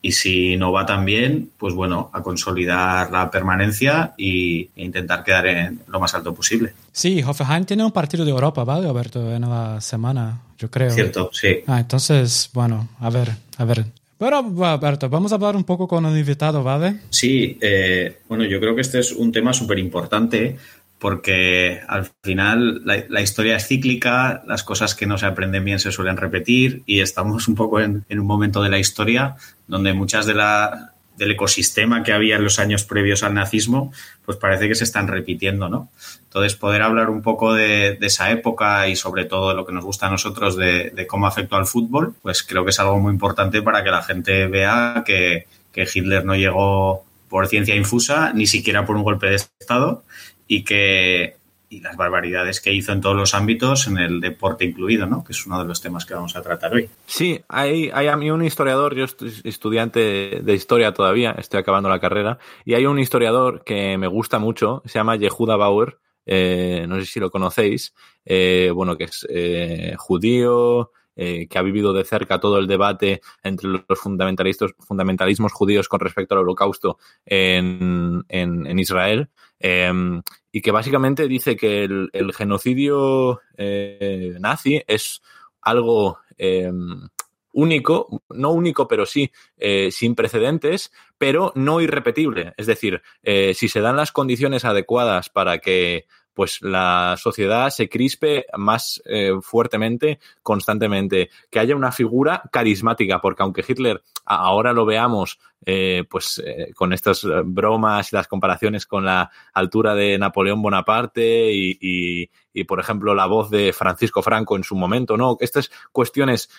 Y 0.03 0.11
si 0.11 0.55
no 0.55 0.71
va 0.71 0.85
tan 0.85 1.03
bien, 1.03 1.49
pues 1.57 1.73
bueno, 1.73 2.11
a 2.13 2.21
consolidar 2.21 3.09
la 3.09 3.31
permanencia 3.31 4.13
e 4.19 4.69
intentar 4.75 5.23
quedar 5.23 5.47
en 5.47 5.79
lo 5.87 5.99
más 5.99 6.13
alto 6.13 6.31
posible. 6.31 6.75
Sí, 6.91 7.23
Hoffenheim 7.23 7.65
tiene 7.65 7.83
un 7.83 7.91
partido 7.91 8.23
de 8.23 8.29
Europa, 8.29 8.63
¿vale, 8.63 8.87
Alberto? 8.87 9.33
En 9.33 9.49
la 9.49 9.81
semana, 9.81 10.43
yo 10.59 10.69
creo. 10.69 10.91
Cierto, 10.91 11.31
sí. 11.33 11.61
Ah, 11.65 11.79
entonces, 11.79 12.51
bueno, 12.53 12.89
a 12.99 13.09
ver, 13.09 13.31
a 13.57 13.65
ver. 13.65 14.02
Pero, 14.23 14.37
Alberto, 14.37 15.09
vamos 15.09 15.33
a 15.33 15.35
hablar 15.35 15.57
un 15.57 15.65
poco 15.65 15.85
con 15.85 16.05
un 16.05 16.17
invitado, 16.17 16.63
¿vale? 16.63 17.01
Sí, 17.09 17.57
eh, 17.59 18.19
bueno, 18.29 18.45
yo 18.45 18.57
creo 18.61 18.73
que 18.73 18.79
este 18.79 18.99
es 18.99 19.11
un 19.11 19.33
tema 19.33 19.51
súper 19.51 19.79
importante 19.79 20.55
porque 20.97 21.81
al 21.85 22.09
final 22.23 22.83
la, 22.85 23.21
historia 23.21 23.57
es 23.57 23.67
cíclica, 23.67 24.41
las 24.47 24.63
cosas 24.63 24.95
que 24.95 25.05
no 25.05 25.17
se 25.17 25.25
aprenden 25.25 25.65
bien 25.65 25.77
se 25.77 25.91
suelen 25.91 26.15
repetir 26.15 26.83
y 26.85 27.01
estamos 27.01 27.49
un 27.49 27.55
poco 27.55 27.81
en, 27.81 28.05
en 28.07 28.21
un 28.21 28.25
momento 28.25 28.63
de 28.63 28.69
la 28.69 28.79
historia 28.79 29.35
donde 29.67 29.91
muchas 29.91 30.25
de, 30.25 30.35
la, 30.35 30.92
del 31.17 31.31
ecosistema 31.31 32.03
que 32.03 32.13
había 32.13 32.35
en 32.35 32.43
los 32.43 32.59
años 32.59 32.83
previos 32.83 33.23
al 33.23 33.33
nazismo, 33.33 33.91
pues 34.25 34.37
parece 34.37 34.67
que 34.67 34.75
se 34.75 34.83
están 34.83 35.07
repitiendo, 35.07 35.69
¿no? 35.69 35.89
Entonces, 36.23 36.55
poder 36.55 36.81
hablar 36.81 37.09
un 37.09 37.21
poco 37.21 37.53
de, 37.53 37.97
esa 38.01 38.31
época 38.31 38.87
y 38.87 38.95
sobre 38.95 39.25
todo 39.25 39.49
de 39.49 39.55
lo 39.55 39.65
que 39.65 39.73
nos 39.73 39.83
gusta 39.83 40.07
a 40.07 40.09
nosotros 40.09 40.57
de, 40.57 41.05
cómo 41.07 41.27
afectó 41.27 41.55
al 41.55 41.67
fútbol, 41.67 42.15
pues 42.21 42.43
creo 42.43 42.63
que 42.63 42.71
es 42.71 42.79
algo 42.79 42.99
muy 42.99 43.11
importante 43.11 43.61
para 43.61 43.83
que 43.83 43.91
la 43.91 44.01
gente 44.01 44.47
vea 44.47 45.03
que, 45.05 45.45
que 45.71 45.87
Hitler 45.91 46.25
no 46.25 46.35
llegó 46.35 47.05
por 47.29 47.47
ciencia 47.47 47.75
infusa, 47.75 48.31
ni 48.33 48.47
siquiera 48.47 48.85
por 48.85 48.95
un 48.95 49.03
golpe 49.03 49.27
de 49.27 49.35
Estado, 49.35 50.03
y 50.47 50.63
que 50.63 51.37
y 51.73 51.79
las 51.79 51.97
barbaridades 51.97 52.61
que 52.61 52.71
hizo 52.71 52.91
en 52.91 53.01
todos 53.01 53.15
los 53.15 53.33
ámbitos, 53.33 53.87
en 53.87 53.97
el 53.97 54.21
deporte 54.21 54.65
incluido, 54.65 55.07
¿no? 55.07 55.23
Que 55.23 55.33
es 55.33 55.45
uno 55.45 55.59
de 55.59 55.67
los 55.67 55.81
temas 55.81 56.05
que 56.05 56.13
vamos 56.13 56.35
a 56.35 56.41
tratar 56.41 56.73
hoy. 56.73 56.87
Sí, 57.07 57.41
hay, 57.47 57.89
hay 57.93 58.07
a 58.07 58.15
mí 58.15 58.29
un 58.29 58.43
historiador, 58.43 58.95
yo 58.95 59.05
estoy 59.05 59.33
estudiante 59.43 60.41
de 60.43 60.53
historia 60.53 60.93
todavía, 60.93 61.31
estoy 61.31 61.59
acabando 61.59 61.89
la 61.89 61.99
carrera, 61.99 62.37
y 62.63 62.75
hay 62.75 62.85
un 62.85 62.99
historiador 62.99 63.63
que 63.63 63.97
me 63.97 64.07
gusta 64.07 64.37
mucho, 64.37 64.83
se 64.85 64.99
llama 64.99 65.15
Yehuda 65.15 65.55
Bauer, 65.55 65.97
eh, 66.25 66.85
no 66.87 66.99
sé 66.99 67.05
si 67.05 67.19
lo 67.19 67.31
conocéis, 67.31 67.93
eh, 68.23 68.71
bueno, 68.73 68.95
que 68.95 69.05
es 69.05 69.25
eh, 69.29 69.95
judío, 69.97 70.91
que 71.15 71.47
ha 71.53 71.61
vivido 71.61 71.93
de 71.93 72.05
cerca 72.05 72.39
todo 72.39 72.57
el 72.57 72.65
debate 72.65 73.21
entre 73.43 73.69
los 73.69 73.99
fundamentalistas, 73.99 74.71
fundamentalismos 74.79 75.53
judíos 75.53 75.87
con 75.87 75.99
respecto 75.99 76.33
al 76.33 76.41
holocausto 76.41 76.97
en, 77.23 78.25
en, 78.29 78.65
en 78.65 78.79
Israel. 78.79 79.29
Em, 79.65 80.21
y 80.51 80.61
que 80.61 80.71
básicamente 80.71 81.25
dice 81.29 81.55
que 81.55 81.85
el, 81.85 82.33
genocidio 82.35 83.39
eh, 83.55 84.35
nazi 84.37 84.83
es 84.85 85.21
algo 85.61 86.19
em, 86.37 87.07
único, 87.53 88.23
no 88.27 88.51
único, 88.51 88.89
pero 88.89 89.05
sí 89.05 89.31
eh, 89.55 89.89
sin 89.89 90.15
precedentes, 90.15 90.91
pero 91.17 91.53
no 91.55 91.79
irrepetible. 91.79 92.53
Es 92.57 92.65
decir, 92.65 93.01
eh, 93.23 93.53
si 93.53 93.69
se 93.69 93.79
dan 93.79 93.95
las 93.95 94.11
condiciones 94.11 94.65
adecuadas 94.65 95.29
para 95.29 95.59
que 95.59 96.07
pues 96.33 96.61
la 96.61 97.15
sociedad 97.17 97.69
se 97.69 97.87
crispe 97.87 98.47
más 98.57 99.03
fuertemente, 99.43 100.19
constantemente, 100.41 101.29
que 101.51 101.59
haya 101.59 101.75
una 101.75 101.91
figura 101.91 102.41
carismática, 102.51 103.21
porque 103.21 103.43
aunque 103.43 103.63
Hitler 103.65 104.01
ahora 104.25 104.73
lo 104.73 104.83
veamos 104.83 105.37
eh, 105.65 106.03
pues 106.09 106.41
eh, 106.45 106.73
con 106.75 106.93
estas 106.93 107.25
bromas 107.45 108.11
y 108.11 108.15
las 108.15 108.27
comparaciones 108.27 108.85
con 108.85 109.05
la 109.05 109.31
altura 109.53 109.95
de 109.95 110.17
Napoleón 110.17 110.61
Bonaparte 110.61 111.51
y, 111.51 112.29
y, 112.53 112.63
por 112.65 112.79
ejemplo, 112.79 113.15
la 113.15 113.25
voz 113.25 113.49
de 113.49 113.73
Francisco 113.73 114.21
Franco 114.21 114.55
en 114.55 114.63
su 114.63 114.75
momento, 114.75 115.17
¿no? 115.17 115.37
Estas 115.39 115.71
cuestiones 115.91 116.49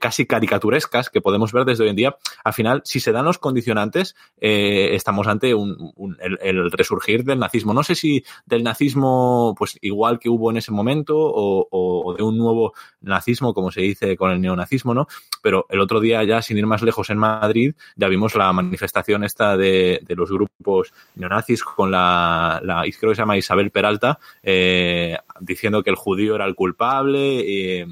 casi 0.00 0.26
caricaturescas 0.26 1.10
que 1.10 1.20
podemos 1.20 1.52
ver 1.52 1.64
desde 1.64 1.84
hoy 1.84 1.90
en 1.90 1.96
día, 1.96 2.16
al 2.44 2.52
final, 2.52 2.82
si 2.84 3.00
se 3.00 3.10
dan 3.10 3.24
los 3.24 3.38
condicionantes, 3.38 4.14
estamos 4.38 5.26
ante 5.26 5.54
un, 5.54 5.92
el, 6.20 6.70
resurgir 6.70 7.24
del 7.24 7.38
nazismo. 7.38 7.74
No 7.74 7.82
sé 7.82 7.94
si 7.94 8.24
del 8.46 8.62
nazismo, 8.62 9.54
pues 9.58 9.78
igual 9.80 10.18
que 10.18 10.28
hubo 10.28 10.50
en 10.50 10.56
ese 10.58 10.72
momento, 10.72 11.14
o, 11.16 12.14
de 12.16 12.22
un 12.22 12.38
nuevo 12.38 12.74
nazismo, 13.00 13.54
como 13.54 13.70
se 13.70 13.80
dice 13.82 14.16
con 14.16 14.30
el 14.30 14.40
neonazismo, 14.40 14.94
¿no? 14.94 15.06
Pero 15.42 15.66
el 15.68 15.80
otro 15.80 16.00
día, 16.00 16.22
ya 16.24 16.42
sin 16.42 16.58
ir 16.58 16.66
más 16.66 16.82
lejos 16.82 17.10
en 17.10 17.18
Madrid, 17.18 17.74
ya 18.02 18.08
vimos 18.08 18.34
la 18.34 18.52
manifestación 18.52 19.22
esta 19.22 19.56
de, 19.56 20.02
los 20.08 20.28
grupos 20.28 20.92
neonazis 21.14 21.62
con 21.62 21.92
la, 21.92 22.60
la, 22.64 22.82
creo 22.98 23.12
que 23.12 23.14
se 23.14 23.22
llama 23.22 23.36
Isabel 23.36 23.70
Peralta, 23.70 24.18
eh, 24.42 25.16
diciendo 25.38 25.84
que 25.84 25.90
el 25.90 25.94
judío 25.94 26.34
era 26.34 26.44
el 26.44 26.56
culpable. 26.56 27.20
Eh, 27.46 27.86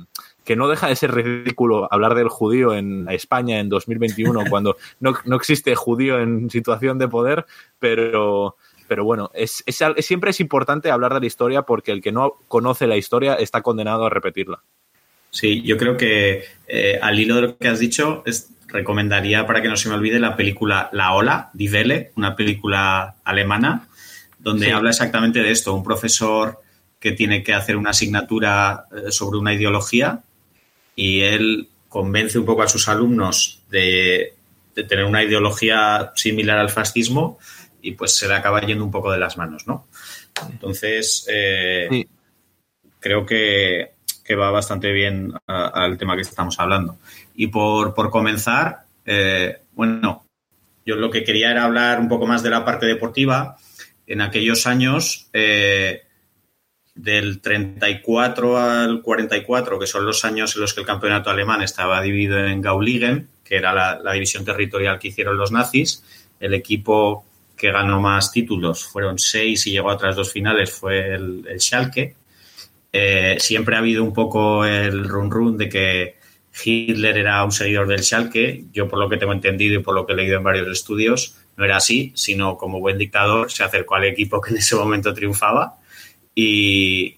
que 0.45 0.57
no 0.57 0.67
deja 0.67 0.89
de 0.89 0.97
ser 0.97 1.15
ridículo 1.15 1.87
hablar 1.93 2.17
del 2.17 2.29
judío 2.29 2.75
en 2.75 3.09
España 3.09 3.61
en 3.61 3.69
2021 3.69 4.43
cuando 4.51 4.77
no, 4.99 5.15
no 5.27 5.37
existe 5.37 5.77
judío 5.77 6.19
en 6.19 6.51
situación 6.51 6.99
de 6.99 7.07
poder, 7.07 7.47
pero, 7.79 8.57
pero 8.89 9.05
bueno, 9.05 9.31
es, 9.33 9.63
siempre 9.99 10.31
es 10.31 10.41
importante 10.41 10.91
hablar 10.91 11.15
de 11.15 11.21
la 11.21 11.27
historia 11.27 11.63
porque 11.63 11.93
el 11.93 12.03
que 12.03 12.11
no 12.11 12.33
conoce 12.49 12.89
la 12.89 12.97
historia 12.97 13.35
está 13.35 13.63
condenado 13.63 14.07
a 14.07 14.11
repetirla. 14.11 14.61
Sí, 15.31 15.63
yo 15.63 15.77
creo 15.77 15.97
que 15.97 16.43
eh, 16.67 16.99
al 17.01 17.21
hilo 17.21 17.37
de 17.37 17.43
lo 17.43 17.57
que 17.57 17.69
has 17.69 17.79
dicho, 17.79 18.25
es, 18.27 18.51
recomendaría, 18.73 19.47
para 19.47 19.63
que 19.63 19.69
no 19.69 19.77
se 19.77 19.89
me 19.89 19.95
olvide, 19.95 20.19
la 20.19 20.37
película 20.37 20.89
La 20.93 21.13
Ola, 21.13 21.51
Die 21.53 21.71
Welle, 21.71 22.13
una 22.17 22.37
película 22.37 23.17
alemana, 23.25 23.89
donde 24.39 24.73
habla 24.73 24.91
exactamente 24.91 25.43
de 25.43 25.51
esto. 25.51 25.75
Un 25.75 25.85
profesor 25.85 26.61
que 26.99 27.13
tiene 27.13 27.43
que 27.43 27.55
hacer 27.55 27.77
una 27.77 27.91
asignatura 27.91 28.85
eh, 28.93 29.11
sobre 29.11 29.39
una 29.39 29.55
ideología 29.55 30.21
y 30.95 31.21
él 31.21 31.69
convence 31.89 32.39
un 32.39 32.45
poco 32.45 32.63
a 32.63 32.69
sus 32.69 32.89
alumnos 32.89 33.63
de, 33.71 34.35
tener 34.75 35.05
una 35.05 35.23
ideología 35.23 36.13
similar 36.15 36.59
al 36.59 36.71
fascismo 36.71 37.39
y 37.83 37.93
pues 37.93 38.17
se 38.17 38.29
le 38.29 38.35
acaba 38.35 38.61
yendo 38.61 38.85
un 38.85 38.91
poco 38.91 39.11
de 39.13 39.19
las 39.19 39.37
manos, 39.37 39.67
¿no? 39.67 39.89
Entonces, 40.51 41.27
eh, 41.29 42.07
creo 42.99 43.27
que, 43.27 43.93
va 44.35 44.51
bastante 44.51 44.93
bien 44.93 45.33
al 45.47 45.99
tema 45.99 46.17
que 46.17 46.23
estamos 46.23 46.59
hablando. 46.59 46.99
Y 47.35 47.49
por, 47.49 47.95
comenzar, 48.11 48.81
eh, 49.05 49.59
bueno, 49.73 50.25
yo 50.85 50.97
lo 50.97 51.11
que 51.11 51.25
quería 51.25 51.51
era 51.51 51.65
hablar 51.65 52.01
un 52.01 52.09
poco 52.09 52.27
más 52.27 52.43
de 52.43 52.51
la 52.51 52.65
parte 52.65 52.87
deportiva. 52.87 53.57
En 54.07 54.21
aquellos 54.21 54.67
años, 54.67 55.29
eh, 55.33 56.03
del 56.95 57.41
34 57.41 58.59
al 58.59 59.03
44, 59.03 59.79
que 59.79 59.87
son 59.87 60.05
los 60.05 60.25
años 60.25 60.55
en 60.55 60.63
los 60.63 60.75
que 60.75 60.81
el 60.81 60.87
campeonato 60.87 61.31
alemán 61.31 61.63
estaba 61.63 62.01
dividido 62.03 62.45
en 62.45 62.61
Gauligen, 62.61 63.29
que 63.45 63.57
era 63.57 63.73
la, 63.73 64.13
división 64.13 64.45
territorial 64.45 64.99
que 64.99 65.09
hicieron 65.09 65.37
los 65.37 65.53
nazis, 65.53 66.05
el 66.39 66.55
equipo 66.55 67.25
que 67.57 67.71
ganó 67.71 68.01
más 68.01 68.33
títulos 68.33 68.85
fueron 68.85 69.19
seis 69.19 69.67
y 69.67 69.73
llegó 69.73 69.91
a 69.91 69.95
otras 69.95 70.17
dos 70.17 70.33
finales 70.33 70.73
fue 70.73 71.15
el, 71.15 71.45
Schalke. 71.59 72.17
Eh, 72.93 73.37
siempre 73.39 73.77
ha 73.77 73.79
habido 73.79 74.03
un 74.03 74.13
poco 74.13 74.65
el 74.65 75.09
run 75.09 75.31
run 75.31 75.57
de 75.57 75.69
que 75.69 76.17
Hitler 76.65 77.19
era 77.19 77.45
un 77.45 77.53
seguidor 77.53 77.87
del 77.87 78.03
Schalke. 78.03 78.65
Yo, 78.73 78.89
por 78.89 78.99
lo 78.99 79.09
que 79.09 79.17
tengo 79.17 79.33
entendido 79.33 79.81
y 79.81 79.83
por 79.83 79.95
lo 79.95 80.07
que 80.07 80.13
he 80.13 80.17
leído 80.17 80.39
en 80.39 80.43
varios 80.43 80.69
estudios, 80.69 81.37
no 81.57 81.65
era 81.65 81.77
así, 81.77 82.13
sino 82.15 82.57
como 82.57 82.81
buen 82.81 82.99
dictador 82.99 83.51
se 83.51 83.63
acercó 83.63 83.97
al 83.97 84.05
equipo 84.05 84.41
que 84.41 84.51
en 84.51 84.57
ese 84.57 84.77
momento 84.77 85.13
triunfaba 85.15 85.77
y, 86.35 87.17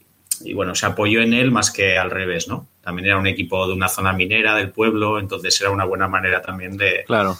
bueno, 0.55 0.75
se 0.75 0.87
apoyó 0.87 1.21
en 1.21 1.33
él 1.33 1.50
más 1.50 1.71
que 1.71 1.97
al 1.97 2.11
revés, 2.11 2.49
¿no? 2.49 2.67
También 2.83 3.07
era 3.07 3.19
un 3.19 3.26
equipo 3.26 3.67
de 3.67 3.75
una 3.75 3.88
zona 3.88 4.12
minera 4.12 4.57
del 4.57 4.71
pueblo, 4.71 5.21
entonces 5.21 5.61
era 5.61 5.71
una 5.71 5.85
buena 5.85 6.09
manera 6.09 6.43
también 6.43 6.76
de, 6.76 7.05
claro. 7.07 7.37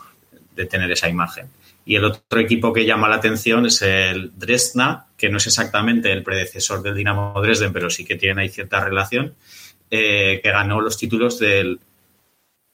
de 0.55 0.67
tener 0.67 0.91
esa 0.93 1.09
imagen. 1.09 1.49
Y 1.85 1.97
el 1.97 2.05
otro 2.05 2.41
equipo 2.41 2.73
que 2.73 2.85
llama 2.85 3.09
la 3.09 3.17
atención 3.17 3.67
es 3.67 3.83
el 3.83 4.33
Dresdna, 4.37 5.07
que 5.17 5.29
no 5.29 5.39
es 5.39 5.47
exactamente 5.47 6.13
el 6.13 6.23
predecesor 6.23 6.83
del 6.83 6.95
Dinamo 6.95 7.41
Dresden, 7.41 7.73
pero 7.73 7.91
sí 7.91 8.05
que 8.05 8.17
tiene 8.17 8.43
ahí 8.43 8.49
cierta 8.49 8.85
relación, 8.85 9.35
eh, 9.91 10.41
que 10.43 10.51
ganó 10.51 10.81
los 10.81 10.97
títulos 10.97 11.39
del 11.39 11.81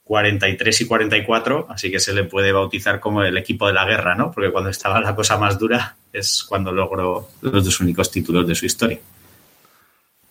43 0.09 0.81
y 0.81 0.85
44, 0.87 1.67
así 1.69 1.91
que 1.91 1.99
se 1.99 2.13
le 2.13 2.23
puede 2.23 2.51
bautizar 2.51 2.99
como 2.99 3.21
el 3.21 3.37
equipo 3.37 3.67
de 3.67 3.73
la 3.73 3.85
guerra, 3.85 4.15
¿no? 4.15 4.31
Porque 4.31 4.51
cuando 4.51 4.71
estaba 4.71 4.99
la 4.99 5.15
cosa 5.15 5.37
más 5.37 5.59
dura 5.59 5.97
es 6.11 6.43
cuando 6.43 6.71
logró 6.71 7.29
los 7.41 7.63
dos 7.63 7.79
únicos 7.79 8.09
títulos 8.09 8.47
de 8.47 8.55
su 8.55 8.65
historia. 8.65 8.99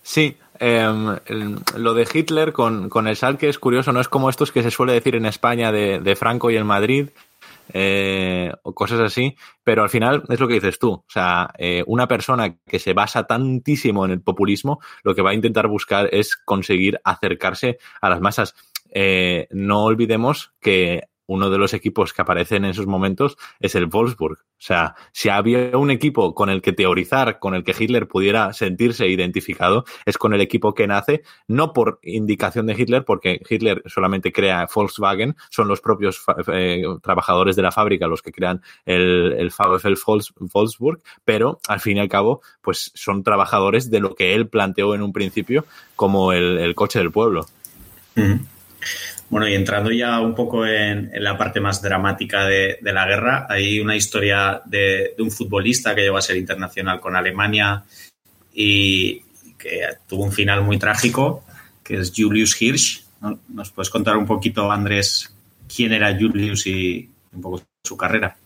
Sí, 0.02 0.37
em, 0.58 1.16
lo 1.76 1.94
de 1.94 2.08
Hitler 2.12 2.52
con, 2.52 2.90
el 3.06 3.14
Schalke 3.16 3.49
es 3.49 3.58
curioso, 3.58 3.92
no 3.92 4.00
es 4.00 4.08
como 4.08 4.30
estos 4.30 4.50
que 4.50 4.62
se 4.62 4.70
suele 4.70 4.94
decir 4.94 5.14
en 5.14 5.26
España 5.26 5.70
de, 5.70 6.16
Franco 6.16 6.50
y 6.50 6.56
el 6.56 6.64
Madrid, 6.64 7.11
eh, 7.72 8.52
cosas 8.75 9.00
así, 9.00 9.37
pero 9.64 9.82
al 9.82 9.90
final 9.90 10.25
es 10.28 10.40
lo 10.40 10.48
que 10.48 10.54
dices 10.54 10.78
tú. 10.78 10.92
O 10.92 11.04
sea, 11.08 11.50
eh, 11.58 11.82
una 11.87 12.08
persona 12.08 12.56
que 12.66 12.78
se 12.78 12.92
basa 12.92 13.26
tantísimo 13.26 14.04
en 14.04 14.12
el 14.12 14.22
populismo, 14.22 14.80
lo 15.02 15.14
que 15.14 15.22
va 15.22 15.30
a 15.30 15.34
intentar 15.34 15.68
buscar 15.68 16.08
es 16.12 16.37
conseguir 16.37 17.00
acercarse 17.04 17.78
a 18.00 18.08
las 18.08 18.20
masas. 18.20 18.54
Eh, 18.90 19.48
no 19.50 19.84
olvidemos 19.84 20.52
que 20.60 21.08
uno 21.28 21.50
de 21.50 21.58
los 21.58 21.75
equipos 21.75 22.12
que 22.12 22.23
aparecen 22.23 22.64
en 22.64 22.73
esos 22.73 22.87
momentos 22.87 23.37
es 23.61 23.75
el 23.75 23.87
Wolfsburg. 23.87 24.38
O 24.38 24.61
sea, 24.61 24.97
si 25.12 25.28
había 25.28 25.76
un 25.76 25.90
equipo 25.90 26.35
con 26.35 26.50
el 26.50 26.62
que 26.62 26.73
teorizar, 26.73 27.38
con 27.38 27.54
el 27.54 27.62
que 27.62 27.76
Hitler 27.78 28.08
pudiera 28.08 28.52
sentirse 28.52 29.06
identificado, 29.06 29.85
es 30.04 30.18
con 30.18 30.35
el 30.35 30.40
equipo 30.40 30.75
que 30.75 30.87
nace, 30.87 31.23
no 31.47 31.73
por 31.73 32.00
indicación 32.02 32.66
de 32.66 32.75
Hitler, 32.75 33.04
porque 33.04 33.40
Hitler 33.49 33.82
solamente 33.87 34.32
crea 34.32 34.66
Volkswagen, 34.75 35.37
son 35.50 35.68
los 35.68 35.80
propios 35.80 36.25
eh, 36.52 36.82
trabajadores 37.02 37.56
de 37.56 37.62
la 37.62 37.73
fábrica 37.73 38.08
los 38.08 38.23
que 38.23 38.32
crean 38.32 38.62
el, 38.87 39.35
el 39.38 39.50
VfL 39.50 39.94
Wolfsburg, 40.52 41.00
pero 41.25 41.61
al 41.68 41.80
fin 41.80 41.99
y 41.99 42.00
al 42.00 42.08
cabo, 42.08 42.40
pues 42.62 42.90
son 42.94 43.23
trabajadores 43.23 43.90
de 43.90 44.00
lo 44.00 44.14
que 44.14 44.35
él 44.35 44.49
planteó 44.49 44.94
en 44.94 45.02
un 45.02 45.12
principio 45.12 45.66
como 45.94 46.32
el, 46.32 46.75
coche 46.75 46.99
del 46.99 47.11
pueblo. 47.11 47.47
Bueno, 49.30 49.47
y 49.47 49.54
entrando 49.54 49.90
ya 49.90 50.20
un 50.20 50.35
poco 50.35 50.66
en, 50.66 51.11
la 51.14 51.37
parte 51.37 51.61
más 51.61 51.82
dramática 51.82 52.47
de, 52.47 52.78
la 52.82 53.06
guerra, 53.06 53.47
hay 53.49 53.78
una 53.78 53.94
historia 53.94 54.62
de, 54.64 55.14
un 55.18 55.30
futbolista 55.30 55.94
que 55.94 56.02
llegó 56.02 56.16
a 56.16 56.23
ser 56.23 56.37
internacional 56.37 56.99
con 57.00 57.14
Alemania 57.14 57.85
y 58.54 59.23
que 59.58 59.82
tuvo 60.06 60.25
un 60.25 60.32
final 60.32 60.62
muy 60.62 60.78
trágico, 60.78 61.44
que 61.82 61.99
es 61.99 62.12
Julius 62.16 62.61
Hirsch. 62.61 63.04
¿Nos 63.49 63.70
puedes 63.70 63.90
contar 63.90 64.16
un 64.16 64.26
poquito, 64.26 64.70
Andrés, 64.70 65.35
quién 65.75 65.92
era 65.92 66.16
Julius 66.18 66.66
y 66.66 67.11
un 67.32 67.42
poco 67.42 67.62
su 67.85 67.97
carrera? 67.97 68.37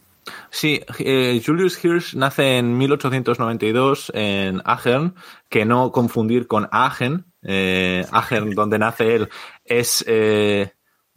Sí, 0.51 0.81
eh, 0.99 1.43
Julius 1.45 1.83
Hirsch 1.85 2.15
nace 2.15 2.59
en 2.59 2.77
1892 2.77 4.12
en 4.15 4.62
Aachen, 4.65 5.15
que 5.49 5.65
no 5.65 5.93
confundir 5.93 6.47
con 6.47 6.69
Aachen, 6.71 7.32
eh, 7.43 8.07
donde 8.55 8.79
nace 8.79 9.15
él, 9.15 9.29
es 9.65 10.05
eh, 10.07 10.73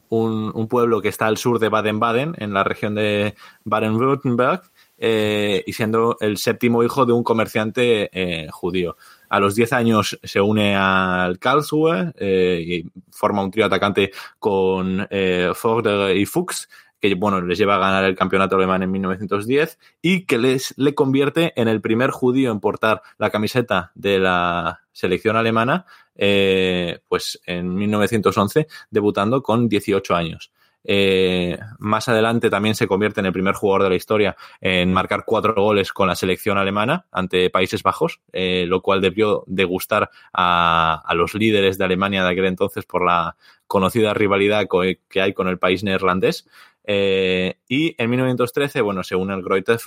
un, 0.09 0.67
pueblo 0.67 1.01
que 1.01 1.09
está 1.09 1.27
al 1.27 1.37
sur 1.37 1.59
de 1.59 1.69
Baden-Baden, 1.69 2.35
en 2.37 2.53
la 2.53 2.63
región 2.63 2.95
de 2.95 3.35
Baden-Württemberg, 3.63 4.61
eh, 4.97 5.63
y 5.65 5.73
siendo 5.73 6.17
el 6.21 6.37
séptimo 6.37 6.83
hijo 6.83 7.05
de 7.05 7.13
un 7.13 7.23
comerciante 7.23 8.09
eh, 8.13 8.47
judío. 8.49 8.95
A 9.29 9.39
los 9.39 9.55
10 9.55 9.73
años 9.73 10.17
se 10.23 10.39
une 10.39 10.75
al 10.75 11.37
Karlsruhe 11.39 12.13
y 12.21 12.85
forma 13.11 13.43
un 13.43 13.51
trío 13.51 13.65
atacante 13.65 14.11
con 14.39 15.07
Ford 15.53 15.87
y 16.15 16.25
Fuchs, 16.25 16.69
que 17.01 17.15
bueno, 17.15 17.41
les 17.41 17.57
lleva 17.57 17.75
a 17.75 17.79
ganar 17.79 18.05
el 18.05 18.15
campeonato 18.15 18.55
alemán 18.55 18.83
en 18.83 18.91
1910 18.91 19.79
y 20.01 20.25
que 20.25 20.37
les 20.37 20.73
le 20.77 20.95
convierte 20.95 21.53
en 21.59 21.67
el 21.67 21.81
primer 21.81 22.11
judío 22.11 22.51
en 22.51 22.59
portar 22.59 23.01
la 23.17 23.29
camiseta 23.29 23.91
de 23.95 24.19
la 24.19 24.81
selección 24.91 25.35
alemana, 25.35 25.85
eh, 26.15 26.99
pues 27.07 27.41
en 27.45 27.73
1911, 27.75 28.67
debutando 28.89 29.41
con 29.41 29.67
18 29.67 30.15
años. 30.15 30.51
Eh, 30.87 31.57
más 31.79 32.07
adelante 32.09 32.49
también 32.49 32.75
se 32.75 32.87
convierte 32.87 33.19
en 33.19 33.25
el 33.25 33.33
primer 33.33 33.55
jugador 33.55 33.83
de 33.83 33.89
la 33.89 33.95
historia 33.95 34.37
en 34.61 34.93
marcar 34.93 35.23
cuatro 35.25 35.55
goles 35.55 35.91
con 35.91 36.07
la 36.07 36.15
selección 36.15 36.59
alemana 36.59 37.07
ante 37.11 37.49
Países 37.49 37.81
Bajos, 37.81 38.21
eh, 38.31 38.65
lo 38.67 38.81
cual 38.81 39.01
debió 39.01 39.43
de 39.47 39.63
gustar 39.63 40.11
a, 40.31 41.01
a, 41.03 41.13
los 41.15 41.33
líderes 41.33 41.79
de 41.79 41.85
Alemania 41.85 42.23
de 42.23 42.29
aquel 42.29 42.45
entonces 42.45 42.85
por 42.85 43.03
la 43.03 43.35
conocida 43.65 44.13
rivalidad 44.13 44.67
que 45.09 45.21
hay 45.21 45.33
con 45.33 45.47
el 45.47 45.57
país 45.57 45.83
neerlandés. 45.83 46.47
Eh, 46.87 47.57
y 47.67 47.95
en 48.01 48.09
1913, 48.09 48.81
bueno, 48.81 49.03
se 49.03 49.15
une 49.15 49.33
el 49.33 49.41
Greuther 49.41 49.79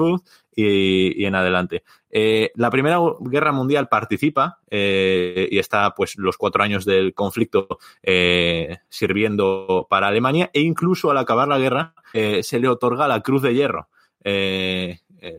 y, 0.54 1.22
y 1.22 1.24
en 1.24 1.34
adelante. 1.34 1.84
Eh, 2.10 2.50
la 2.56 2.70
Primera 2.70 2.98
Guerra 3.20 3.52
Mundial 3.52 3.88
participa 3.88 4.60
eh, 4.70 5.48
y 5.50 5.58
está, 5.58 5.94
pues, 5.94 6.16
los 6.16 6.36
cuatro 6.36 6.62
años 6.62 6.84
del 6.84 7.14
conflicto 7.14 7.78
sirviendo 8.88 9.86
para 9.88 10.08
Alemania 10.08 10.50
e 10.52 10.60
incluso 10.60 11.10
al 11.10 11.18
acabar 11.18 11.48
la 11.48 11.58
guerra 11.58 11.94
se 12.12 12.58
le 12.58 12.68
otorga 12.68 13.08
la 13.08 13.20
Cruz 13.20 13.42
de 13.42 13.54
Hierro. 13.54 13.88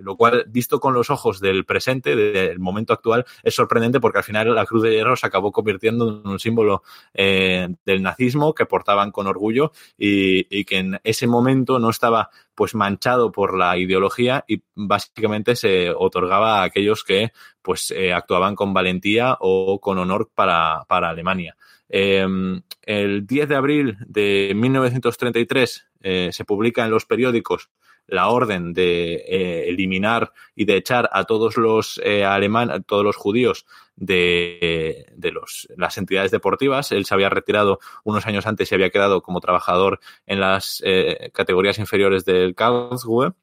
Lo 0.02 0.16
cual, 0.18 0.46
visto 0.48 0.80
con 0.80 0.94
los 0.94 1.10
ojos 1.10 1.40
del 1.40 1.66
presente, 1.66 2.16
del 2.16 2.60
momento 2.60 2.94
actual, 2.94 3.26
es 3.44 3.56
sorprendente 3.56 4.00
porque 4.00 4.20
al 4.20 4.24
final 4.24 4.54
la 4.54 4.66
Cruz 4.66 4.84
de 4.84 4.92
Hierro 4.92 5.16
se 5.16 5.28
acabó 5.28 5.52
convirtiendo 5.52 6.22
en 6.24 6.28
un 6.28 6.40
símbolo 6.40 6.84
eh, 7.14 7.68
del 7.86 8.02
nazismo 8.02 8.54
que 8.54 8.66
portaban 8.66 9.12
con 9.12 9.28
orgullo 9.28 9.72
y, 9.98 10.66
que 10.66 10.78
en 10.78 11.00
ese 11.04 11.28
momento 11.28 11.80
no 11.80 11.90
estaba 11.90 12.30
pues 12.54 12.76
manchado 12.76 13.32
por 13.32 13.58
la 13.58 13.78
ideología 13.78 14.44
y 14.48 14.62
básicamente 14.76 15.56
se 15.56 15.92
otorgaba 15.92 16.60
a 16.60 16.64
aquellos 16.64 17.04
que 17.04 17.32
pues 17.62 17.92
eh, 17.92 18.12
actuaban 18.14 18.56
con 18.56 18.74
valentía 18.74 19.38
o 19.40 19.80
con 19.80 19.98
honor 19.98 20.30
para, 20.36 20.84
para 20.88 21.10
Alemania. 21.10 21.56
Em, 21.88 22.62
el 22.84 23.26
10 23.26 23.50
de 23.50 23.56
abril 23.56 23.98
de 24.06 24.52
1933 24.56 25.86
se 26.32 26.46
publica 26.46 26.86
en 26.86 26.92
los 26.92 27.06
periódicos 27.06 27.70
la 28.10 28.30
orden 28.30 28.74
de 28.74 29.16
eh, 29.16 29.70
eliminar 29.70 30.34
y 30.56 30.66
de 30.66 30.78
echar 30.78 31.10
a 31.12 31.26
todos 31.26 31.58
los 31.58 32.00
eh, 32.04 32.26
alemanes, 32.26 32.82
todos 32.86 33.04
los 33.04 33.16
judíos 33.16 33.66
de, 33.96 35.06
de 35.16 35.32
los, 35.32 35.68
las 35.78 35.98
entidades 35.98 36.32
deportivas. 36.32 36.92
Él 36.92 37.06
se 37.06 37.14
había 37.14 37.30
retirado 37.30 37.80
unos 38.04 38.26
años 38.26 38.48
antes 38.48 38.72
y 38.72 38.76
había 38.76 38.90
quedado 38.90 39.22
como 39.22 39.42
trabajador 39.42 40.00
en 40.26 40.40
las 40.40 40.82
eh, 40.86 41.32
categorías 41.34 41.80
inferiores 41.80 42.26
del 42.26 42.56
Karlsruhe. 42.56 43.34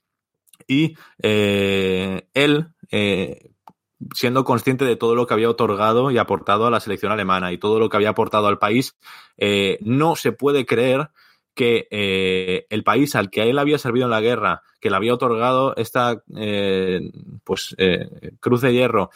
Y 0.66 0.96
él, 1.18 2.68
siendo 4.14 4.44
consciente 4.44 4.84
de 4.84 4.96
todo 4.96 5.14
lo 5.14 5.26
que 5.26 5.34
había 5.34 5.50
otorgado 5.50 6.10
y 6.10 6.18
aportado 6.18 6.66
a 6.66 6.70
la 6.70 6.80
selección 6.80 7.12
alemana 7.12 7.52
y 7.52 7.58
todo 7.58 7.78
lo 7.78 7.88
que 7.88 7.98
había 7.98 8.08
aportado 8.08 8.48
al 8.48 8.58
país, 8.58 8.96
no 9.80 10.16
se 10.16 10.32
puede 10.32 10.64
creer 10.66 11.10
que 11.56 11.88
eh, 11.90 12.66
el 12.68 12.84
país 12.84 13.16
al 13.16 13.30
que 13.30 13.48
él 13.48 13.58
había 13.58 13.78
servido 13.78 14.04
en 14.04 14.10
la 14.10 14.20
guerra, 14.20 14.62
que 14.78 14.90
le 14.90 14.96
había 14.96 15.14
otorgado 15.14 15.74
esta 15.76 16.22
eh, 16.36 17.10
pues 17.44 17.74
eh, 17.78 18.36
cruz 18.40 18.60
de 18.60 18.74
hierro 18.74 19.10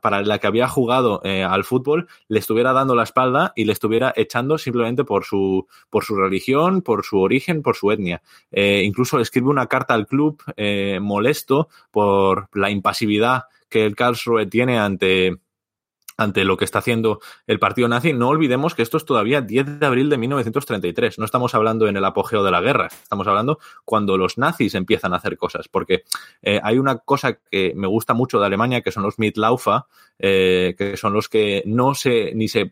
para 0.00 0.22
la 0.22 0.38
que 0.38 0.46
había 0.46 0.68
jugado 0.68 1.20
al 1.22 1.64
fútbol, 1.64 2.08
le 2.28 2.38
estuviera 2.38 2.72
dando 2.72 2.94
la 2.94 3.02
espalda 3.02 3.52
y 3.54 3.66
le 3.66 3.74
estuviera 3.74 4.12
echando 4.16 4.56
simplemente 4.56 5.04
por 5.04 5.24
su, 5.24 5.68
por 5.90 6.04
su 6.04 6.16
religión, 6.16 6.80
por 6.80 7.04
su 7.04 7.20
origen, 7.20 7.62
por 7.62 7.76
su 7.76 7.92
etnia. 7.92 8.22
incluso 8.50 9.20
escribe 9.20 9.50
una 9.50 9.66
carta 9.66 9.92
al 9.92 10.06
club 10.06 10.42
molesto 11.00 11.68
por 11.90 12.48
la 12.54 12.70
impasividad 12.70 13.44
que 13.68 13.84
el 13.84 13.94
Karlsruhe 13.94 14.46
tiene 14.46 14.78
ante 14.78 15.36
ante 16.16 16.44
lo 16.44 16.56
que 16.56 16.64
está 16.64 16.78
haciendo 16.78 17.20
el 17.46 17.58
partido 17.58 17.88
nazi, 17.88 18.12
no 18.12 18.28
olvidemos 18.28 18.74
que 18.74 18.82
esto 18.82 18.96
es 18.96 19.04
todavía 19.04 19.40
10 19.40 19.80
de 19.80 19.86
abril 19.86 20.10
de 20.10 20.18
1933. 20.18 21.18
No 21.18 21.24
estamos 21.24 21.54
hablando 21.54 21.88
en 21.88 21.96
el 21.96 22.04
apogeo 22.04 22.42
de 22.44 22.50
la 22.50 22.60
guerra, 22.60 22.86
estamos 22.86 23.26
hablando 23.26 23.58
cuando 23.84 24.16
los 24.16 24.38
nazis 24.38 24.74
empiezan 24.74 25.12
a 25.12 25.16
hacer 25.16 25.36
cosas. 25.36 25.68
Porque 25.68 26.04
eh, 26.42 26.60
hay 26.62 26.78
una 26.78 26.98
cosa 26.98 27.38
que 27.50 27.72
me 27.74 27.86
gusta 27.86 28.14
mucho 28.14 28.38
de 28.38 28.46
Alemania, 28.46 28.82
que 28.82 28.92
son 28.92 29.02
los 29.02 29.18
Mitlaufer, 29.18 29.82
eh, 30.18 30.74
que 30.76 30.96
son 30.96 31.12
los 31.12 31.28
que 31.28 31.62
no 31.66 31.94
se 31.94 32.32
ni 32.34 32.48
se 32.48 32.70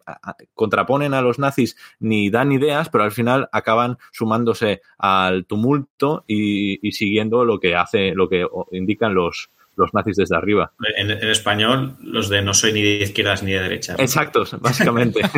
contraponen 0.54 1.14
a 1.14 1.22
los 1.22 1.38
nazis 1.38 1.76
ni 1.98 2.30
dan 2.30 2.52
ideas, 2.52 2.90
pero 2.90 3.04
al 3.04 3.12
final 3.12 3.48
acaban 3.52 3.98
sumándose 4.12 4.82
al 4.98 5.46
tumulto 5.46 6.24
y, 6.26 6.86
y 6.86 6.92
siguiendo 6.92 7.44
lo 7.44 7.58
que 7.58 7.74
hace, 7.74 8.14
lo 8.14 8.28
que 8.28 8.46
indican 8.72 9.14
los, 9.14 9.50
los 9.76 9.94
nazis 9.94 10.16
desde 10.16 10.36
arriba. 10.36 10.72
En, 10.96 11.10
español, 11.10 11.96
los 12.00 12.28
de 12.28 12.42
no 12.42 12.54
soy 12.54 12.72
ni 12.72 12.82
de 12.82 13.04
izquierdas 13.04 13.42
ni 13.42 13.52
de 13.52 13.60
derechas. 13.60 13.98
Exactos, 13.98 14.58
básicamente. 14.60 15.20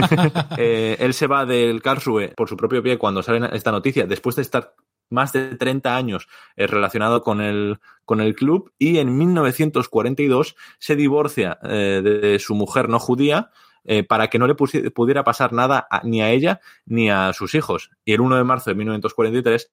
Eh, 0.59 0.97
él 0.99 1.15
se 1.15 1.27
va 1.27 1.47
del 1.47 1.83
Karlsruhe 1.83 2.29
por 2.29 2.49
su 2.49 2.57
propio 2.57 2.83
pie 2.83 2.99
cuando 2.99 3.23
sale 3.23 3.49
esta 3.53 3.73
noticia, 3.73 4.07
después 4.07 4.37
de 4.37 4.43
estar 4.43 4.75
más 5.11 5.33
de 5.33 5.57
30 5.57 5.97
años 5.97 6.29
eh, 6.57 6.67
relacionado 6.67 7.23
con 7.23 7.41
el, 7.41 7.79
con 8.05 8.21
el 8.21 8.35
club 8.35 8.73
y 8.79 8.99
en 8.99 9.17
1942 9.17 10.57
se 10.79 10.97
divorcia 10.97 11.59
eh, 11.63 12.03
de 12.03 12.39
su 12.39 12.55
mujer 12.55 12.89
no 12.89 12.99
judía 12.99 13.51
para 14.09 14.29
que 14.29 14.39
no 14.39 14.47
le 14.47 14.55
pudiera 14.55 15.25
pasar 15.25 15.53
nada 15.53 15.89
ni 16.05 16.23
a 16.23 16.31
ella 16.31 16.61
ni 16.87 17.11
a 17.11 17.33
sus 17.33 17.57
hijos. 17.57 17.91
Y 18.05 18.13
el 18.13 18.21
1 18.21 18.37
de 18.37 18.45
marzo 18.45 18.71
de 18.71 18.77
1943 18.77 19.73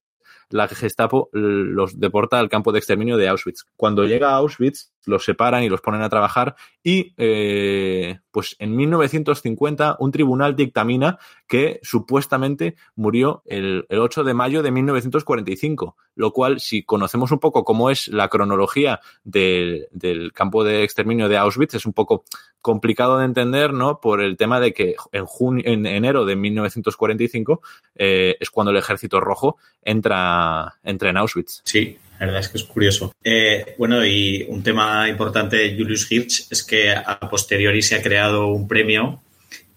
la 0.50 0.68
Gestapo 0.68 1.30
los 1.32 2.00
deporta 2.00 2.40
al 2.40 2.50
campo 2.50 2.72
de 2.72 2.80
exterminio 2.80 3.18
de 3.18 3.28
Auschwitz. 3.28 3.66
Cuando 3.76 4.06
llega 4.06 4.32
a 4.32 4.36
Auschwitz, 4.36 4.92
los 5.06 5.26
separan 5.26 5.64
y 5.64 5.70
los 5.70 5.82
ponen 5.82 6.02
a 6.02 6.10
trabajar 6.10 6.56
y 6.84 7.14
eh, 7.18 8.20
pues 8.32 8.56
en 8.60 8.76
1950 8.76 9.98
un 10.00 10.12
tribunal 10.12 10.56
dictamina 10.56 11.20
que 11.48 11.80
supuestamente 11.84 12.76
murió 12.96 13.44
el, 13.46 13.86
8 13.90 14.24
de 14.24 14.34
mayo 14.34 14.64
de 14.64 14.72
1945, 14.72 15.98
lo 16.16 16.32
cual 16.32 16.60
si 16.60 16.84
conocemos 16.84 17.32
un 17.32 17.40
poco 17.40 17.64
cómo 17.64 17.90
es 17.90 18.08
la 18.08 18.30
cronología 18.30 19.02
del, 19.24 19.88
campo 20.34 20.64
de 20.64 20.84
exterminio 20.84 21.28
de 21.28 21.38
Auschwitz 21.38 21.74
es 21.76 21.86
un 21.86 21.94
poco 21.94 22.24
complicado 22.62 23.18
de 23.18 23.26
entender, 23.26 23.74
¿no? 23.74 24.00
Por 24.00 24.22
el 24.22 24.38
tema 24.38 24.60
de 24.60 24.74
que 24.74 24.96
en, 25.12 25.26
junio, 25.26 25.64
en 25.66 25.86
enero 25.86 26.26
de 26.26 26.36
1945 26.36 27.62
eh, 27.96 28.38
es 28.40 28.50
cuando 28.50 28.72
el 28.72 28.78
ejército 28.78 29.20
rojo 29.20 29.58
entra, 29.82 30.76
entra 30.84 31.10
en 31.10 31.18
Auschwitz. 31.18 31.62
Sí, 31.64 31.98
la 32.20 32.26
verdad 32.26 32.42
es 32.42 32.50
que 32.50 32.58
es 32.58 32.64
curioso. 32.66 33.14
Eh, 33.24 33.76
bueno, 33.78 34.06
y 34.06 34.46
un 34.50 34.62
tema 34.62 35.08
importante 35.08 35.56
de 35.56 35.78
Julius 35.78 36.12
Hirsch 36.12 36.48
es 36.50 36.64
que 36.64 36.92
a 36.92 37.18
posteriori 37.30 37.82
se 37.82 37.96
ha 37.96 38.02
creado 38.02 38.48
un 38.48 38.68
premio 38.68 39.22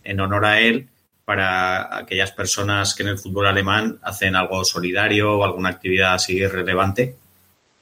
en 0.02 0.18
honor 0.18 0.44
a 0.44 0.61
él 0.61 0.88
para 1.25 1.96
aquellas 1.96 2.32
personas 2.32 2.94
que 2.94 3.04
en 3.04 3.11
el 3.11 3.18
fútbol 3.18 3.46
alemán 3.46 3.99
hacen 4.02 4.34
algo 4.34 4.64
solidario 4.64 5.38
o 5.38 5.44
alguna 5.44 5.68
actividad 5.68 6.14
así 6.14 6.44
relevante 6.44 7.14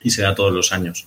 y 0.02 0.10
se 0.10 0.22
da 0.22 0.34
todos 0.34 0.52
los 0.52 0.72
años. 0.72 1.06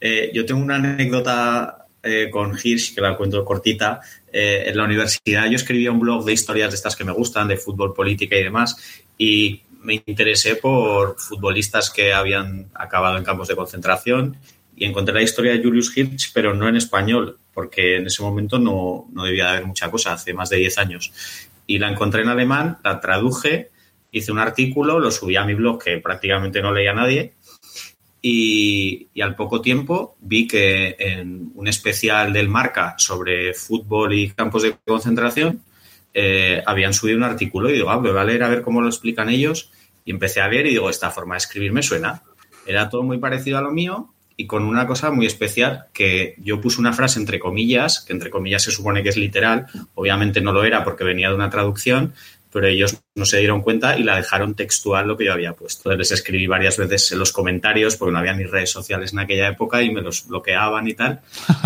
Eh, 0.00 0.30
yo 0.32 0.46
tengo 0.46 0.62
una 0.62 0.76
anécdota 0.76 1.86
eh, 2.04 2.28
con 2.30 2.56
Hirsch, 2.56 2.94
que 2.94 3.00
la 3.00 3.16
cuento 3.16 3.44
cortita. 3.44 4.00
en 4.32 4.76
la 4.76 4.84
universidad 4.84 5.46
yo 5.46 5.56
escribía 5.56 5.90
un 5.90 6.00
blog 6.00 6.24
de 6.24 6.32
historias 6.32 6.70
de 6.70 6.76
estas 6.76 6.94
que 6.94 7.04
me 7.04 7.12
gustan, 7.12 7.48
de 7.48 7.56
fútbol, 7.56 7.94
política 7.94 8.36
y 8.36 8.44
demás, 8.44 8.76
y 9.18 9.60
me 9.82 10.02
interesé 10.06 10.56
por 10.56 11.18
futbolistas 11.18 11.90
que 11.90 12.12
habían 12.12 12.68
acabado 12.74 13.18
en 13.18 13.24
campos 13.24 13.48
de 13.48 13.56
concentración 13.56 14.36
y 14.76 14.84
encontré 14.84 15.14
la 15.14 15.22
historia 15.22 15.52
de 15.52 15.62
Julius 15.62 15.96
Hirsch, 15.96 16.32
pero 16.32 16.54
no 16.54 16.68
en 16.68 16.76
español, 16.76 17.38
porque 17.52 17.96
en 17.96 18.06
ese 18.06 18.22
momento 18.22 18.58
no, 18.58 19.06
no 19.12 19.24
debía 19.24 19.50
haber 19.50 19.66
mucha 19.66 19.90
cosa, 19.90 20.14
hace 20.14 20.32
más 20.32 20.50
de 20.50 20.56
10 20.58 20.78
años. 20.78 21.12
Y 21.66 21.78
la 21.78 21.90
encontré 21.90 22.22
en 22.22 22.28
alemán, 22.28 22.78
la 22.82 23.00
traduje, 23.00 23.70
hice 24.10 24.32
un 24.32 24.38
artículo, 24.38 24.98
lo 24.98 25.10
subí 25.10 25.36
a 25.36 25.44
mi 25.44 25.54
blog 25.54 25.82
que 25.82 25.98
prácticamente 25.98 26.62
no 26.62 26.72
leía 26.72 26.94
nadie. 26.94 27.34
Y, 28.24 29.08
y, 29.12 29.20
al 29.20 29.34
poco 29.34 29.60
tiempo 29.60 30.16
vi 30.20 30.46
que 30.46 30.94
en 30.96 31.50
un 31.56 31.66
especial 31.66 32.32
del 32.32 32.48
Marca 32.48 32.94
sobre 32.96 33.52
fútbol 33.52 34.14
y 34.14 34.30
campos 34.30 34.62
de 34.62 34.76
concentración 34.86 35.60
eh, 36.14 36.62
habían 36.66 36.94
subido 36.94 37.18
un 37.18 37.24
artículo 37.24 37.70
y 37.70 37.74
digo, 37.74 37.90
ah, 37.90 37.96
voy 37.96 38.16
a 38.16 38.24
leer 38.24 38.42
a 38.42 38.48
ver 38.48 38.62
cómo 38.62 38.80
lo 38.80 38.88
explican 38.88 39.28
ellos. 39.28 39.70
Y 40.04 40.10
empecé 40.10 40.40
a 40.40 40.48
ver 40.48 40.66
y 40.66 40.70
digo, 40.70 40.90
esta 40.90 41.10
forma 41.10 41.34
de 41.34 41.38
escribir 41.38 41.72
me 41.72 41.82
suena. 41.82 42.22
Era 42.66 42.88
todo 42.88 43.02
muy 43.02 43.18
parecido 43.18 43.58
a 43.58 43.62
lo 43.62 43.70
mío 43.70 44.12
y 44.36 44.46
con 44.46 44.64
una 44.64 44.86
cosa 44.86 45.10
muy 45.10 45.26
especial 45.26 45.86
que 45.92 46.34
yo 46.38 46.60
puse 46.60 46.80
una 46.80 46.92
frase 46.92 47.18
entre 47.20 47.38
comillas, 47.38 48.00
que 48.00 48.12
entre 48.12 48.30
comillas 48.30 48.62
se 48.62 48.70
supone 48.70 49.02
que 49.02 49.10
es 49.10 49.16
literal, 49.16 49.66
obviamente 49.94 50.40
no 50.40 50.52
lo 50.52 50.64
era 50.64 50.84
porque 50.84 51.04
venía 51.04 51.28
de 51.28 51.34
una 51.34 51.50
traducción, 51.50 52.14
pero 52.52 52.66
ellos 52.66 52.98
no 53.14 53.24
se 53.24 53.38
dieron 53.38 53.62
cuenta 53.62 53.98
y 53.98 54.02
la 54.02 54.16
dejaron 54.16 54.54
textual 54.54 55.08
lo 55.08 55.16
que 55.16 55.24
yo 55.24 55.32
había 55.32 55.54
puesto. 55.54 55.80
Entonces 55.80 56.10
les 56.10 56.20
escribí 56.20 56.46
varias 56.46 56.76
veces 56.76 57.12
en 57.12 57.18
los 57.18 57.32
comentarios, 57.32 57.96
porque 57.96 58.12
no 58.12 58.18
había 58.18 58.34
ni 58.34 58.44
redes 58.44 58.70
sociales 58.70 59.12
en 59.12 59.20
aquella 59.20 59.48
época 59.48 59.82
y 59.82 59.90
me 59.90 60.02
los 60.02 60.28
bloqueaban 60.28 60.86
y 60.86 60.94
tal. 60.94 61.20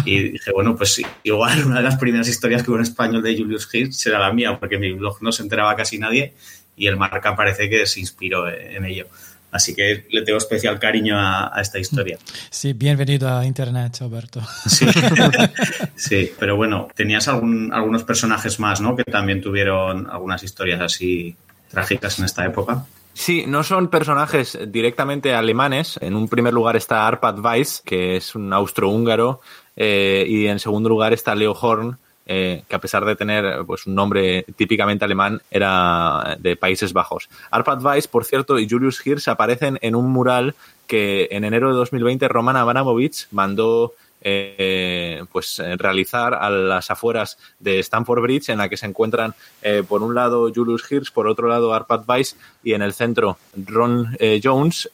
Y 0.05 0.31
dije, 0.31 0.53
bueno, 0.53 0.77
pues 0.77 1.03
igual 1.25 1.65
una 1.65 1.79
de 1.79 1.83
las 1.83 1.97
primeras 1.97 2.29
historias 2.29 2.63
que 2.63 2.71
hubo 2.71 2.79
en 2.79 2.85
español 2.85 3.23
de 3.23 3.37
Julius 3.37 3.69
Hirsch 3.73 3.93
será 3.93 4.19
la 4.21 4.33
mía, 4.33 4.59
porque 4.59 4.79
mi 4.79 4.93
blog 4.93 5.23
no 5.23 5.33
se 5.33 5.43
enteraba 5.43 5.75
casi 5.75 5.99
nadie 5.99 6.35
y 6.77 6.87
el 6.87 6.97
marca 6.97 7.35
parece 7.35 7.69
que 7.69 7.87
se 7.87 8.01
inspiró 8.01 8.49
en 8.49 8.85
ello. 8.85 9.07
Así 9.51 9.75
que 9.75 10.07
le 10.11 10.23
tengo 10.23 10.39
especial 10.39 10.79
cariño 10.79 11.17
a, 11.19 11.53
esta 11.61 11.79
historia. 11.79 12.19
Sí, 12.51 12.73
bienvenido 12.73 13.29
a 13.29 13.45
Internet, 13.45 13.99
Alberto. 14.01 14.41
Sí, 15.97 16.31
pero 16.39 16.57
bueno, 16.57 16.89
tenías 16.95 17.27
algún, 17.29 17.73
algunos 17.73 18.05
personajes 18.05 18.61
más, 18.61 18.81
¿no? 18.81 18.95
Que 18.95 19.05
también 19.05 19.41
tuvieron 19.41 20.09
algunas 20.11 20.43
historias 20.43 20.81
así 20.81 21.35
trágicas 21.71 22.19
en 22.19 22.27
esta 22.27 22.45
época. 22.45 22.85
Sí, 23.15 23.45
no 23.49 23.63
son 23.63 23.89
personajes 23.89 24.59
directamente 24.69 25.35
alemanes. 25.35 25.99
En 26.03 26.15
un 26.15 26.29
primer 26.29 26.53
lugar 26.53 26.77
está 26.77 27.09
Arpad 27.09 27.39
Weiss, 27.39 27.83
que 27.83 28.17
es 28.17 28.35
un 28.35 28.53
austrohúngaro, 28.53 29.41
eh, 29.75 30.27
y 30.29 30.47
en 30.47 30.59
segundo 30.59 30.91
lugar 30.91 31.15
está 31.15 31.35
Leo 31.35 31.53
Horn, 31.53 31.99
eh, 32.27 32.65
que 32.69 32.77
a 32.77 32.81
pesar 32.81 33.05
de 33.05 33.17
tener 33.17 33.65
pues, 33.67 33.87
un 33.87 33.95
nombre 33.95 34.45
típicamente 34.57 35.05
alemán, 35.05 35.41
era 35.51 36.37
de 36.39 36.57
Países 36.57 36.93
Bajos. 36.93 37.29
Arpad 37.51 37.85
Weiss, 37.85 38.09
por 38.09 38.25
cierto, 38.25 38.59
y 38.59 38.69
Julius 38.69 39.05
Hirsch 39.07 39.29
aparecen 39.29 39.79
en 39.81 39.95
un 39.95 40.11
mural 40.11 40.55
que 40.87 41.29
en 41.31 41.45
enero 41.45 41.69
de 41.69 41.77
2020 41.77 42.29
Roman 42.29 42.57
Abramovich 42.57 43.29
mandó 43.31 43.95
eh, 44.21 45.23
pues 45.31 45.63
realizar 45.77 46.35
a 46.35 46.51
las 46.51 46.91
afueras 46.91 47.39
de 47.61 47.79
Stamford 47.79 48.23
Bridge, 48.23 48.49
en 48.49 48.59
la 48.59 48.69
que 48.69 48.77
se 48.77 48.87
encuentran 48.87 49.35
eh, 49.63 49.85
por 49.87 50.03
un 50.03 50.15
lado 50.15 50.51
Julius 50.53 50.91
Hirsch, 50.91 51.13
por 51.13 51.29
otro 51.29 51.49
lado 51.49 51.75
Arpad 51.75 52.05
Weiss 52.09 52.37
y 52.65 52.73
en 52.73 52.83
el 52.83 52.93
centro 52.93 53.39
Ron 53.55 54.17
Jones, 54.43 54.89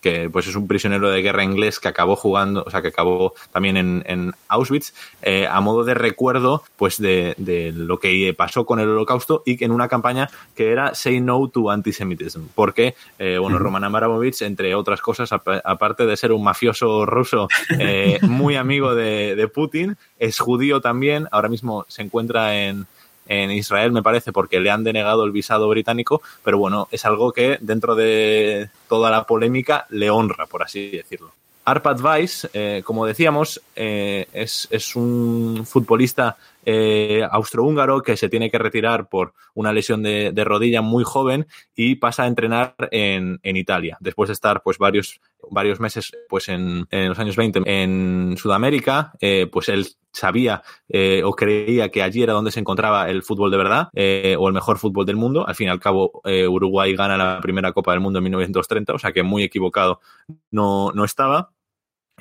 que 0.00 0.30
pues 0.30 0.46
es 0.46 0.56
un 0.56 0.68
prisionero 0.68 1.10
de 1.10 1.22
guerra 1.22 1.44
inglés 1.44 1.80
que 1.80 1.88
acabó 1.88 2.16
jugando, 2.16 2.64
o 2.66 2.70
sea, 2.70 2.82
que 2.82 2.88
acabó 2.88 3.34
también 3.52 3.76
en, 3.76 4.32
Auschwitz, 4.48 4.94
eh, 5.22 5.46
a 5.50 5.60
modo 5.60 5.84
de 5.84 5.94
recuerdo, 5.94 6.62
pues 6.76 6.98
de, 7.00 7.34
lo 7.74 7.98
que 7.98 8.34
pasó 8.36 8.64
con 8.64 8.80
el 8.80 8.88
holocausto 8.88 9.42
y 9.44 9.62
en 9.62 9.72
una 9.72 9.88
campaña 9.88 10.28
que 10.54 10.70
era 10.70 10.94
Say 10.94 11.20
No 11.20 11.48
to 11.48 11.70
Antisemitism, 11.70 12.42
porque, 12.54 12.94
eh, 13.18 13.38
bueno, 13.38 13.58
Roman 13.58 13.84
Abramovich, 13.84 14.42
entre 14.42 14.74
otras 14.74 15.00
cosas, 15.00 15.30
aparte 15.32 16.06
de 16.06 16.16
ser 16.16 16.32
un 16.32 16.44
mafioso 16.44 17.04
ruso 17.06 17.48
eh, 17.78 18.18
muy 18.22 18.56
amigo 18.56 18.94
de 18.94 19.50
Putin, 19.52 19.96
es 20.18 20.38
judío 20.38 20.80
también, 20.80 21.28
ahora 21.30 21.48
mismo 21.48 21.84
se 21.88 22.02
encuentra 22.02 22.56
en 22.56 22.86
en 23.28 23.50
Israel, 23.50 23.92
me 23.92 24.02
parece, 24.02 24.32
porque 24.32 24.58
le 24.58 24.70
han 24.70 24.82
denegado 24.82 25.24
el 25.24 25.32
visado 25.32 25.68
británico, 25.68 26.22
pero 26.42 26.58
bueno, 26.58 26.88
es 26.90 27.04
algo 27.04 27.32
que 27.32 27.58
dentro 27.60 27.94
de 27.94 28.70
toda 28.88 29.10
la 29.10 29.24
polémica 29.24 29.86
le 29.90 30.10
honra, 30.10 30.46
por 30.46 30.62
así 30.62 30.90
decirlo. 30.90 31.32
Arpad 31.68 32.00
Weiss, 32.00 32.48
eh, 32.54 32.82
como 32.82 33.04
decíamos, 33.04 33.60
eh, 33.76 34.26
es, 34.32 34.96
un 34.96 35.66
futbolista 35.66 36.38
eh, 36.70 37.26
austrohúngaro 37.30 38.02
que 38.02 38.18
se 38.18 38.28
tiene 38.28 38.50
que 38.50 38.58
retirar 38.58 39.08
por 39.08 39.32
una 39.54 39.72
lesión 39.72 40.02
de, 40.02 40.30
rodilla 40.44 40.82
muy 40.82 41.02
joven 41.02 41.46
y 41.74 41.94
pasa 41.94 42.24
a 42.24 42.26
entrenar 42.26 42.74
en, 42.90 43.40
Italia. 43.42 43.96
Después 44.00 44.28
de 44.28 44.34
estar 44.34 44.62
pues 44.62 44.76
varios, 44.76 45.18
varios 45.50 45.80
meses 45.80 46.12
pues 46.28 46.50
en, 46.50 46.86
los 46.90 47.18
años 47.18 47.36
20 47.36 47.62
en 47.64 48.36
Sudamérica, 48.36 49.12
eh, 49.18 49.48
pues 49.50 49.70
él 49.70 49.86
sabía 50.12 50.62
eh, 50.90 51.22
o 51.24 51.32
creía 51.32 51.88
que 51.88 52.02
allí 52.02 52.22
era 52.22 52.34
donde 52.34 52.50
se 52.50 52.60
encontraba 52.60 53.08
el 53.08 53.22
fútbol 53.22 53.50
de 53.50 53.56
verdad 53.56 53.88
o 53.94 54.48
el 54.48 54.52
mejor 54.52 54.76
fútbol 54.76 55.06
del 55.06 55.16
mundo. 55.16 55.48
Al 55.48 55.54
fin 55.54 55.68
y 55.68 55.70
al 55.70 55.80
cabo, 55.80 56.20
Uruguay 56.22 56.94
gana 56.94 57.16
la 57.16 57.40
primera 57.40 57.72
Copa 57.72 57.92
del 57.92 58.00
Mundo 58.00 58.18
en 58.18 58.24
1930, 58.24 58.92
o 58.92 58.98
sea 58.98 59.12
que 59.12 59.22
muy 59.22 59.42
equivocado 59.42 60.00
no, 60.50 60.92
no 60.92 61.06
estaba 61.06 61.50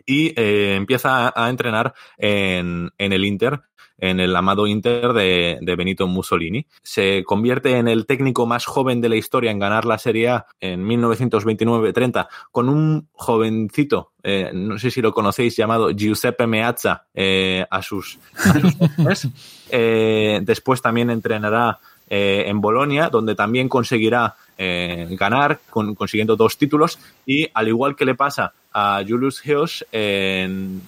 y 0.05 0.33
eh, 0.39 0.75
empieza 0.75 1.31
a, 1.35 1.49
entrenar 1.49 1.93
en, 2.17 2.91
en, 2.97 3.13
el 3.13 3.25
Inter, 3.25 3.61
en 3.97 4.19
el 4.19 4.35
amado 4.35 4.67
Inter 4.67 5.13
de, 5.13 5.57
de, 5.61 5.75
Benito 5.75 6.07
Mussolini. 6.07 6.65
Se 6.83 7.23
convierte 7.23 7.77
en 7.77 7.87
el 7.87 8.05
técnico 8.05 8.45
más 8.45 8.65
joven 8.65 9.01
de 9.01 9.09
la 9.09 9.15
historia 9.15 9.51
en 9.51 9.59
ganar 9.59 9.85
la 9.85 9.97
Serie 9.97 10.29
A 10.29 10.45
en 10.59 10.85
1929-30 10.87 12.27
con 12.51 12.69
un 12.69 13.07
jovencito, 13.13 14.11
eh, 14.23 14.51
no 14.53 14.77
sé 14.77 14.91
si 14.91 15.01
lo 15.01 15.13
conocéis, 15.13 15.55
llamado 15.55 15.91
Giuseppe 15.91 16.47
Meazza 16.47 17.05
eh, 17.13 17.65
a 17.69 17.81
sus, 17.81 18.19
a 18.35 19.15
sus 19.15 19.31
después 20.45 20.81
también 20.81 21.09
entrenará 21.09 21.79
en 22.09 22.61
Bolonia, 22.61 23.09
donde 23.09 23.35
también 23.35 23.67
conseguirá 23.67 24.37
ganar, 24.57 25.59
consiguiendo 25.69 26.37
dos 26.37 26.57
títulos 26.57 26.97
y 27.25 27.49
al 27.53 27.67
igual 27.67 27.97
que 27.97 28.05
le 28.05 28.15
pasa 28.15 28.53
a 28.79 29.03
Julius 29.03 29.41
Heos 29.43 29.83
en 29.91 30.83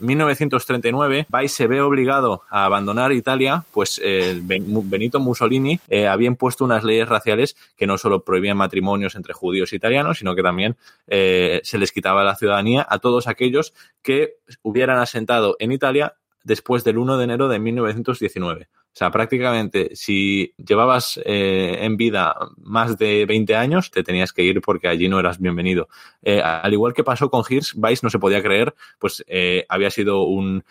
1939, 0.00 1.28
Weiss 1.30 1.52
se 1.52 1.68
ve 1.68 1.80
obligado 1.80 2.42
a 2.50 2.64
abandonar 2.64 3.12
Italia, 3.12 3.64
pues 3.70 4.00
eh, 4.02 4.40
Benito 4.42 5.20
Mussolini 5.20 5.78
eh, 5.88 6.08
había 6.08 6.26
impuesto 6.26 6.64
unas 6.64 6.82
leyes 6.82 7.08
raciales 7.08 7.56
que 7.76 7.86
no 7.86 7.98
solo 7.98 8.24
prohibían 8.24 8.56
matrimonios 8.56 9.14
entre 9.14 9.32
judíos 9.32 9.72
e 9.72 9.76
italianos, 9.76 10.18
sino 10.18 10.34
que 10.34 10.42
también 10.42 10.76
eh, 11.06 11.60
se 11.62 11.78
les 11.78 11.92
quitaba 11.92 12.24
la 12.24 12.34
ciudadanía 12.34 12.84
a 12.88 12.98
todos 12.98 13.28
aquellos 13.28 13.74
que 14.02 14.38
hubieran 14.62 14.98
asentado 14.98 15.54
en 15.60 15.70
Italia 15.70 16.14
después 16.42 16.82
del 16.82 16.98
1 16.98 17.16
de 17.16 17.24
enero 17.24 17.48
de 17.48 17.60
1919. 17.60 18.66
Sea, 19.00 19.10
prácticamente 19.10 19.96
si 19.96 20.52
llevabas 20.58 21.18
eh, 21.24 21.78
en 21.80 21.96
vida 21.96 22.36
más 22.58 22.98
de 22.98 23.24
20 23.24 23.56
años, 23.56 23.90
te 23.90 24.02
tenías 24.02 24.30
que 24.30 24.42
ir 24.42 24.60
porque 24.60 24.88
allí 24.88 25.08
no 25.08 25.18
eras 25.18 25.40
bienvenido. 25.40 25.88
Eh, 26.20 26.42
al 26.42 26.70
igual 26.70 26.92
que 26.92 27.02
pasó 27.02 27.30
con 27.30 27.42
Hirsch, 27.48 27.72
Weiss 27.78 28.02
no 28.02 28.10
se 28.10 28.18
podía 28.18 28.42
creer, 28.42 28.74
pues 28.98 29.24
eh, 29.26 29.64
había 29.70 29.90
sido 29.90 30.24
un, 30.24 30.66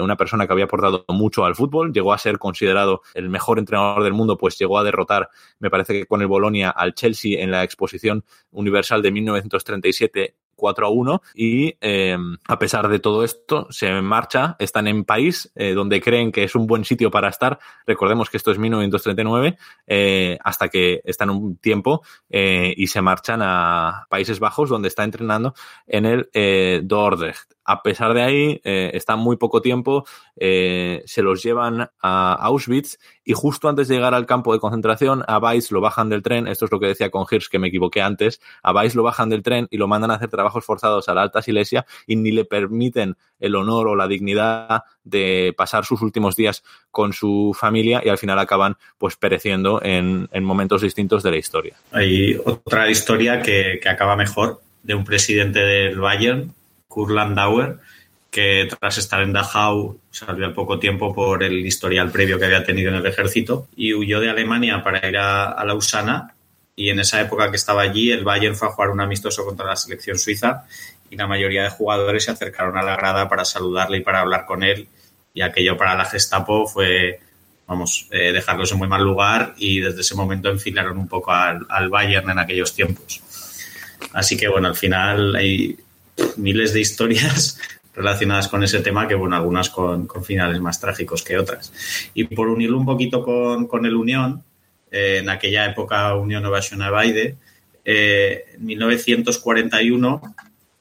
una 0.00 0.16
persona 0.16 0.46
que 0.46 0.52
había 0.52 0.66
aportado 0.66 1.04
mucho 1.08 1.44
al 1.44 1.56
fútbol, 1.56 1.92
llegó 1.92 2.12
a 2.12 2.18
ser 2.18 2.38
considerado 2.38 3.02
el 3.12 3.28
mejor 3.28 3.58
entrenador 3.58 4.04
del 4.04 4.12
mundo, 4.12 4.38
pues 4.38 4.56
llegó 4.56 4.78
a 4.78 4.84
derrotar, 4.84 5.28
me 5.58 5.68
parece 5.68 5.94
que 5.94 6.06
con 6.06 6.20
el 6.20 6.28
Bolonia, 6.28 6.70
al 6.70 6.94
Chelsea 6.94 7.42
en 7.42 7.50
la 7.50 7.64
exposición 7.64 8.24
universal 8.52 9.02
de 9.02 9.10
1937 9.10 10.36
4 10.54 10.86
a 10.86 10.90
1 10.90 11.22
y 11.34 11.76
eh, 11.80 12.16
a 12.46 12.58
pesar 12.58 12.88
de 12.88 12.98
todo 12.98 13.24
esto 13.24 13.66
se 13.70 13.92
marcha, 14.00 14.56
están 14.58 14.86
en 14.86 15.04
país 15.04 15.50
eh, 15.54 15.74
donde 15.74 16.00
creen 16.00 16.32
que 16.32 16.44
es 16.44 16.54
un 16.54 16.66
buen 16.66 16.84
sitio 16.84 17.10
para 17.10 17.28
estar, 17.28 17.58
recordemos 17.86 18.30
que 18.30 18.36
esto 18.36 18.50
es 18.50 18.58
1939, 18.58 19.56
eh, 19.86 20.38
hasta 20.42 20.68
que 20.68 21.00
están 21.04 21.30
un 21.30 21.56
tiempo 21.56 22.02
y 22.28 22.86
se 22.88 23.00
marchan 23.00 23.40
a 23.42 24.06
Países 24.08 24.40
Bajos 24.40 24.68
donde 24.68 24.88
está 24.88 25.04
entrenando 25.04 25.54
en 25.86 26.06
el 26.06 26.86
Dordrecht. 26.86 27.54
A 27.64 27.82
pesar 27.82 28.14
de 28.14 28.22
ahí, 28.22 28.60
está 28.64 29.16
muy 29.16 29.36
poco 29.36 29.62
tiempo, 29.62 30.04
se 30.36 31.22
los 31.22 31.42
llevan 31.42 31.90
a 32.00 32.34
Auschwitz 32.34 32.98
y 33.24 33.32
justo 33.32 33.68
antes 33.68 33.88
de 33.88 33.94
llegar 33.94 34.14
al 34.14 34.26
campo 34.26 34.52
de 34.52 34.60
concentración, 34.60 35.24
a 35.26 35.38
Weiss 35.38 35.70
lo 35.70 35.80
bajan 35.80 36.08
del 36.08 36.22
tren, 36.22 36.46
esto 36.46 36.66
es 36.66 36.72
lo 36.72 36.78
que 36.78 36.88
decía 36.88 37.10
con 37.10 37.26
Hirsch, 37.30 37.48
que 37.48 37.58
me 37.58 37.68
equivoqué 37.68 38.02
antes, 38.02 38.40
a 38.62 38.72
Weiss 38.72 38.94
lo 38.94 39.02
bajan 39.02 39.30
del 39.30 39.42
tren 39.42 39.66
y 39.70 39.78
lo 39.78 39.88
mandan 39.88 40.10
a 40.10 40.14
hacer 40.14 40.28
trabajos 40.28 40.64
forzados 40.64 41.08
a 41.08 41.14
la 41.14 41.22
Alta 41.22 41.40
Silesia 41.40 41.86
y 42.06 42.16
ni 42.16 42.32
le 42.32 42.44
permiten 42.44 43.16
el 43.40 43.54
honor 43.54 43.88
o 43.88 43.96
la 43.96 44.08
dignidad 44.08 44.84
de 45.04 45.54
pasar 45.56 45.84
sus 45.84 46.02
últimos 46.02 46.36
días 46.36 46.62
con 46.90 47.12
su 47.12 47.56
familia 47.58 48.02
y 48.04 48.08
al 48.08 48.18
final 48.18 48.38
acaban 48.38 48.76
pues 48.98 49.16
pereciendo 49.16 49.80
en, 49.82 50.28
momentos 50.42 50.82
distintos 50.82 51.22
de 51.22 51.30
la 51.30 51.36
historia. 51.36 51.76
Hay 51.92 52.36
otra 52.44 52.90
historia 52.90 53.40
que, 53.40 53.78
que 53.82 53.88
acaba 53.88 54.16
mejor 54.16 54.60
de 54.82 54.94
un 54.94 55.04
presidente 55.04 55.60
del 55.60 55.98
Bayern, 55.98 56.52
Kurt 56.94 57.10
Landauer, 57.10 57.78
que 58.30 58.68
tras 58.78 58.98
estar 58.98 59.20
en 59.22 59.32
Dachau 59.32 59.98
salió 60.10 60.46
al 60.46 60.54
poco 60.54 60.78
tiempo 60.78 61.12
por 61.12 61.42
el 61.42 61.66
historial 61.66 62.10
previo 62.12 62.38
que 62.38 62.44
había 62.44 62.64
tenido 62.64 62.90
en 62.90 62.96
el 62.96 63.06
ejército 63.06 63.68
y 63.76 63.94
huyó 63.94 64.20
de 64.20 64.30
Alemania 64.30 64.82
para 64.82 65.06
ir 65.08 65.16
a, 65.18 65.64
Lausana 65.64 66.34
y 66.76 66.90
en 66.90 67.00
esa 67.00 67.20
época 67.20 67.50
que 67.50 67.56
estaba 67.56 67.82
allí 67.82 68.10
el 68.10 68.24
Bayern 68.24 68.56
fue 68.56 68.68
a 68.68 68.70
jugar 68.72 68.90
un 68.90 69.00
amistoso 69.00 69.44
contra 69.44 69.66
la 69.66 69.76
selección 69.76 70.18
suiza 70.18 70.64
y 71.10 71.16
la 71.16 71.26
mayoría 71.26 71.64
de 71.64 71.70
jugadores 71.70 72.24
se 72.24 72.32
acercaron 72.32 72.76
a 72.76 72.82
la 72.82 72.96
grada 72.96 73.28
para 73.28 73.44
saludarle 73.44 73.98
y 73.98 74.02
para 74.02 74.20
hablar 74.20 74.46
con 74.46 74.62
él 74.62 74.88
y 75.32 75.42
aquello 75.42 75.76
para 75.76 75.94
la 75.94 76.04
Gestapo 76.04 76.66
fue 76.66 77.20
vamos, 77.66 78.08
eh, 78.10 78.32
dejarlos 78.32 78.72
en 78.72 78.78
muy 78.78 78.88
mal 78.88 79.02
lugar 79.02 79.54
y 79.56 79.80
desde 79.80 80.00
ese 80.00 80.14
momento 80.14 80.48
enfilaron 80.50 80.98
un 80.98 81.08
poco 81.08 81.32
al, 81.32 81.66
al 81.68 81.88
Bayern 81.88 82.30
en 82.30 82.38
aquellos 82.38 82.74
tiempos. 82.74 83.22
Así 84.12 84.36
que 84.36 84.48
bueno, 84.48 84.68
al 84.68 84.76
final 84.76 85.34
hay 85.36 85.76
miles 86.36 86.72
de 86.72 86.80
historias 86.80 87.58
relacionadas 87.94 88.48
con 88.48 88.62
ese 88.62 88.80
tema, 88.80 89.06
que 89.06 89.14
bueno, 89.14 89.36
algunas 89.36 89.70
con, 89.70 90.08
finales 90.24 90.60
más 90.60 90.80
trágicos 90.80 91.22
que 91.22 91.38
otras. 91.38 91.72
Y 92.14 92.24
por 92.24 92.48
unirlo 92.48 92.78
un 92.78 92.86
poquito 92.86 93.22
con, 93.22 93.86
el 93.86 93.94
Unión, 93.94 94.42
eh, 94.90 95.18
en 95.20 95.28
aquella 95.28 95.66
época 95.66 96.14
Unión 96.14 96.42
Nueva 96.42 96.60
Baide, 96.90 97.36
eh, 97.84 98.44
en 98.54 98.64
1941 98.64 100.34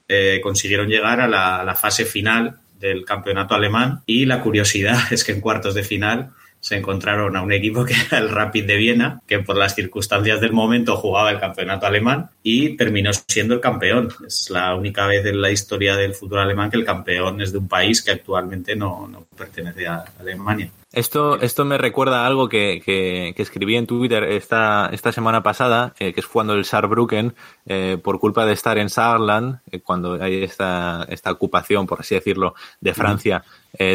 eh, 0.07 0.39
consiguieron 0.41 0.87
llegar 0.87 1.19
a 1.19 1.27
la, 1.27 1.75
fase 1.75 2.05
final 2.05 2.59
del 2.79 3.05
campeonato 3.05 3.55
alemán 3.55 4.01
y 4.05 4.25
la 4.25 4.41
curiosidad 4.41 4.99
es 5.11 5.23
que 5.23 5.31
en 5.31 5.41
cuartos 5.41 5.75
de 5.75 5.83
final 5.83 6.31
se 6.63 6.77
encontraron 6.77 7.35
a 7.35 7.41
un 7.41 7.51
equipo 7.51 7.83
que 7.83 7.93
era 7.93 8.19
el 8.19 8.29
Rapid 8.29 8.65
de 8.65 8.77
Viena, 8.77 9.21
que 9.27 9.39
por 9.39 9.57
las 9.57 9.75
circunstancias 9.75 10.39
del 10.39 10.53
momento 10.53 10.95
jugaba 10.95 11.29
el 11.29 11.39
campeonato 11.39 11.85
alemán 11.85 12.29
y 12.41 12.77
terminó 12.77 13.11
siendo 13.13 13.55
el 13.55 13.59
campeón. 13.59 14.07
Es 14.25 14.49
la 14.49 14.73
única 14.73 15.05
vez 15.05 15.25
en 15.25 15.41
la 15.41 15.51
historia 15.51 15.97
del 15.97 16.13
fútbol 16.13 16.39
alemán 16.39 16.71
que 16.71 16.77
el 16.77 16.85
campeón 16.85 17.41
es 17.41 17.51
de 17.51 17.57
un 17.57 17.67
país 17.67 18.01
que 18.01 18.11
actualmente 18.11 18.77
no, 18.77 19.27
pertenece 19.37 19.87
a 19.87 20.05
Alemania. 20.17 20.71
Esto, 20.93 21.41
esto 21.41 21.65
me 21.65 21.77
recuerda 21.77 22.23
a 22.23 22.27
algo 22.27 22.47
que, 22.47 22.81
que, 22.85 23.33
escribí 23.41 23.75
en 23.75 23.85
Twitter 23.85 24.23
esta, 24.23 24.89
esta 24.93 25.11
semana 25.11 25.43
pasada, 25.43 25.93
eh, 25.99 26.13
que 26.13 26.21
es 26.21 26.27
cuando 26.27 26.53
el 26.53 26.63
Saarbrücken, 26.63 27.33
eh, 27.65 27.97
por 28.01 28.19
culpa 28.19 28.45
de 28.45 28.53
estar 28.53 28.77
en 28.77 28.89
Saarland, 28.89 29.59
eh, 29.69 29.81
cuando 29.81 30.13
hay 30.13 30.43
esta, 30.43 31.05
esta 31.09 31.31
ocupación, 31.31 31.87
por 31.87 31.99
así 31.99 32.15
decirlo, 32.15 32.55
de 32.79 32.93
Francia 32.93 33.43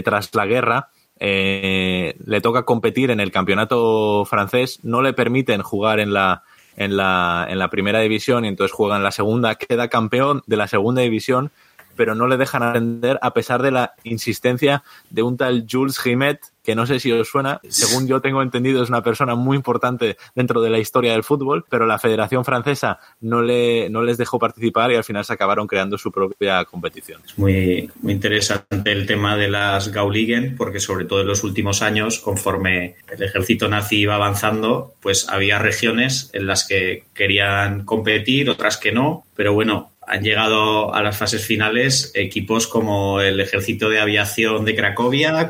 tras 0.04 0.34
la 0.34 0.44
guerra, 0.44 0.88
eh, 1.20 2.14
le 2.24 2.40
toca 2.40 2.64
competir 2.64 3.10
en 3.10 3.20
el 3.20 3.30
campeonato 3.30 4.24
francés, 4.24 4.80
no 4.82 5.02
le 5.02 5.12
permiten 5.12 5.62
jugar 5.62 6.00
en 6.00 6.12
la, 6.12 6.44
en 6.76 6.96
la, 6.96 7.46
en 7.48 7.58
la 7.58 7.70
primera 7.70 8.00
división 8.00 8.44
y 8.44 8.48
entonces 8.48 8.74
juega 8.74 8.96
en 8.96 9.02
la 9.02 9.10
segunda, 9.10 9.56
queda 9.56 9.88
campeón 9.88 10.42
de 10.46 10.56
la 10.56 10.68
segunda 10.68 11.02
división 11.02 11.50
pero 11.98 12.14
no 12.14 12.28
le 12.28 12.36
dejan 12.36 12.62
atender 12.62 13.18
a 13.22 13.34
pesar 13.34 13.60
de 13.60 13.72
la 13.72 13.94
insistencia 14.04 14.84
de 15.10 15.24
un 15.24 15.36
tal 15.36 15.66
Jules 15.68 16.00
Rimet, 16.04 16.38
que 16.68 16.74
no 16.74 16.86
sé 16.86 17.00
si 17.00 17.10
os 17.10 17.26
suena, 17.26 17.62
según 17.70 18.06
yo 18.06 18.20
tengo 18.20 18.42
entendido 18.42 18.82
es 18.82 18.90
una 18.90 19.02
persona 19.02 19.34
muy 19.34 19.56
importante 19.56 20.18
dentro 20.34 20.60
de 20.60 20.68
la 20.68 20.78
historia 20.78 21.12
del 21.12 21.24
fútbol, 21.24 21.64
pero 21.70 21.86
la 21.86 21.98
Federación 21.98 22.44
Francesa 22.44 22.98
no, 23.22 23.40
le, 23.40 23.88
no 23.88 24.02
les 24.02 24.18
dejó 24.18 24.38
participar 24.38 24.92
y 24.92 24.96
al 24.96 25.02
final 25.02 25.24
se 25.24 25.32
acabaron 25.32 25.66
creando 25.66 25.96
su 25.96 26.12
propia 26.12 26.62
competición. 26.66 27.22
Es 27.24 27.38
muy, 27.38 27.90
muy 28.02 28.12
interesante 28.12 28.92
el 28.92 29.06
tema 29.06 29.38
de 29.38 29.48
las 29.48 29.90
Gauligen, 29.90 30.56
porque 30.58 30.78
sobre 30.78 31.06
todo 31.06 31.22
en 31.22 31.28
los 31.28 31.42
últimos 31.42 31.80
años, 31.80 32.18
conforme 32.18 32.96
el 33.10 33.22
ejército 33.22 33.66
nazi 33.68 34.00
iba 34.00 34.16
avanzando, 34.16 34.92
pues 35.00 35.26
había 35.30 35.58
regiones 35.58 36.28
en 36.34 36.46
las 36.46 36.68
que 36.68 37.04
querían 37.14 37.86
competir, 37.86 38.50
otras 38.50 38.76
que 38.76 38.92
no, 38.92 39.24
pero 39.34 39.54
bueno, 39.54 39.92
han 40.08 40.22
llegado 40.22 40.94
a 40.94 41.02
las 41.02 41.18
fases 41.18 41.44
finales 41.44 42.12
equipos 42.14 42.66
como 42.66 43.20
el 43.20 43.38
Ejército 43.40 43.90
de 43.90 44.00
Aviación 44.00 44.64
de 44.64 44.74
Cracovia 44.74 45.46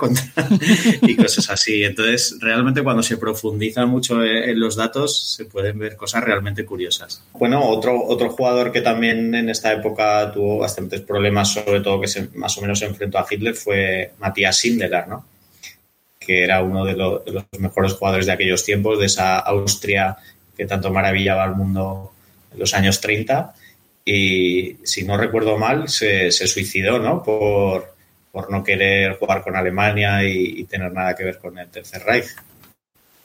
y 1.03 1.15
cosas 1.15 1.49
así. 1.49 1.85
Entonces, 1.85 2.37
realmente 2.41 2.83
cuando 2.83 3.05
se 3.05 3.19
profundiza 3.19 3.87
mucho 3.87 4.25
en 4.25 4.59
los 4.59 4.75
datos, 4.75 5.37
se 5.37 5.45
pueden 5.45 5.79
ver 5.79 5.95
cosas 5.95 6.25
realmente 6.25 6.65
curiosas. 6.65 7.23
Bueno, 7.35 7.65
otro, 7.69 8.03
otro 8.05 8.31
jugador 8.31 8.73
que 8.73 8.81
también 8.81 9.33
en 9.37 9.49
esta 9.49 9.73
época 9.73 10.33
tuvo 10.33 10.59
bastantes 10.59 11.03
problemas, 11.03 11.53
sobre 11.53 11.81
todo 11.81 12.01
que 12.01 12.09
se, 12.09 12.29
más 12.35 12.59
o 12.59 12.61
menos 12.61 12.81
se 12.81 12.87
enfrentó 12.87 13.19
a 13.19 13.27
Hitler, 13.31 13.55
fue 13.55 14.13
Matías 14.19 14.57
Sindelar, 14.57 15.07
¿no? 15.07 15.25
que 16.19 16.43
era 16.43 16.63
uno 16.63 16.85
de, 16.85 16.95
de 16.95 17.33
los 17.33 17.45
mejores 17.59 17.93
jugadores 17.93 18.27
de 18.27 18.33
aquellos 18.33 18.65
tiempos, 18.65 18.99
de 18.99 19.07
esa 19.07 19.39
Austria 19.39 20.17
que 20.57 20.67
tanto 20.67 20.91
maravillaba 20.91 21.45
al 21.45 21.55
mundo 21.55 22.13
en 22.53 22.59
los 22.59 22.75
años 22.75 23.01
30 23.01 23.55
y 24.09 24.79
si 24.85 25.05
no 25.05 25.17
recuerdo 25.19 25.59
mal, 25.59 25.89
se, 25.89 26.31
suicidó, 26.31 26.99
¿no? 26.99 27.23
Por, 27.23 27.93
por 28.33 28.51
no 28.51 28.65
querer 28.65 29.19
jugar 29.19 29.43
con 29.43 29.55
Alemania 29.55 30.25
y, 30.25 30.65
tener 30.65 30.93
nada 30.93 31.15
que 31.15 31.25
ver 31.25 31.39
con 31.39 31.59
el 31.59 31.69
Tercer 31.69 32.03
Reich. 32.05 32.27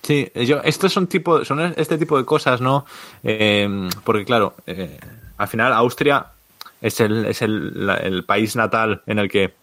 Sí, 0.01 0.29
yo, 0.35 0.61
estos 0.63 0.91
son, 0.91 1.07
tipo, 1.07 1.45
son 1.45 1.73
este 1.77 1.97
tipo 1.97 2.17
de 2.17 2.25
cosas, 2.25 2.59
¿no? 2.59 2.85
Eh, 3.23 3.89
porque 4.03 4.25
claro, 4.25 4.55
eh, 4.67 4.99
al 5.37 5.47
final 5.47 5.71
Austria 5.71 6.25
es, 6.81 6.99
el, 6.99 7.25
es 7.27 7.41
el, 7.41 7.89
el 8.01 8.25
país 8.25 8.57
natal 8.57 9.01
en 9.07 9.19
el 9.19 9.29
que 9.29 9.53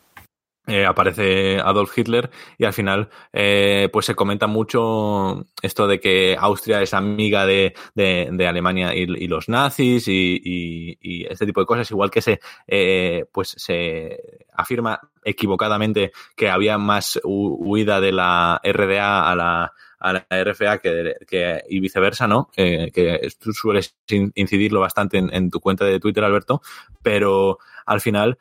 eh, 0.67 0.85
aparece 0.85 1.59
Adolf 1.59 1.97
Hitler 1.97 2.31
y 2.59 2.67
al 2.67 2.75
final 2.75 3.09
eh, 3.33 3.89
pues 3.93 4.05
se 4.05 4.15
comenta 4.15 4.47
mucho 4.47 5.47
esto 5.63 5.89
de 5.89 5.99
que 6.01 6.37
Austria 6.39 6.83
es 6.83 6.93
amiga 6.93 7.47
de, 7.47 7.75
de, 7.95 8.47
Alemania 8.47 8.95
y, 8.95 9.07
los 9.27 9.49
nazis 9.49 10.07
y, 10.07 10.99
este 11.29 11.47
tipo 11.47 11.61
de 11.61 11.67
cosas 11.67 11.91
igual 11.91 12.11
que 12.11 12.21
se 12.21 12.41
eh, 12.69 13.25
pues 13.33 13.55
se 13.57 14.47
afirma 14.53 15.01
equivocadamente 15.25 16.13
que 16.37 16.51
había 16.51 16.77
más 16.77 17.19
huida 17.25 18.01
de 18.01 18.13
la 18.13 18.61
RDA 18.63 19.31
a 19.31 19.35
la 19.35 19.73
a 19.99 20.13
la 20.13 20.27
RFA 20.31 20.79
que, 20.79 21.15
que 21.27 21.63
y 21.69 21.81
viceversa, 21.81 22.27
¿no? 22.27 22.49
que 22.55 23.29
tú 23.39 23.53
sueles 23.53 23.97
incidirlo 24.35 24.81
bastante 24.81 25.19
en, 25.19 25.51
tu 25.51 25.61
cuenta 25.61 25.85
de 25.85 26.01
Twitter, 26.01 26.25
Alberto, 26.25 26.63
pero 27.03 27.59
al 27.85 28.01
final 28.01 28.39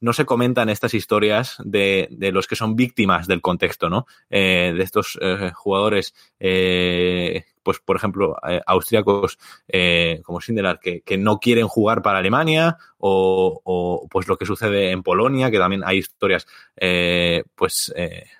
no 0.00 0.12
se 0.12 0.24
comentan 0.24 0.68
estas 0.68 0.94
historias 0.94 1.56
de, 1.64 2.08
de, 2.10 2.32
los 2.32 2.46
que 2.46 2.56
son 2.56 2.74
víctimas 2.74 3.26
del 3.26 3.42
contexto, 3.42 3.90
¿no? 3.90 4.06
Eh, 4.30 4.72
de 4.76 4.82
estos 4.82 5.18
eh, 5.20 5.52
jugadores, 5.54 6.14
eh, 6.38 7.44
pues 7.62 7.78
por 7.80 7.96
ejemplo, 7.96 8.36
eh, 8.48 8.60
austríacos 8.66 9.38
eh, 9.68 10.20
como 10.24 10.40
Sindelar, 10.40 10.80
que, 10.80 11.02
que, 11.02 11.16
no 11.18 11.38
quieren 11.38 11.68
jugar 11.68 12.02
para 12.02 12.18
Alemania, 12.18 12.78
o, 12.98 13.60
o, 13.64 14.08
pues 14.10 14.28
lo 14.28 14.36
que 14.36 14.46
sucede 14.46 14.90
en 14.90 15.02
Polonia, 15.02 15.50
que 15.50 15.58
también 15.58 15.82
hay 15.84 15.98
historias 15.98 16.46
pues 17.54 17.92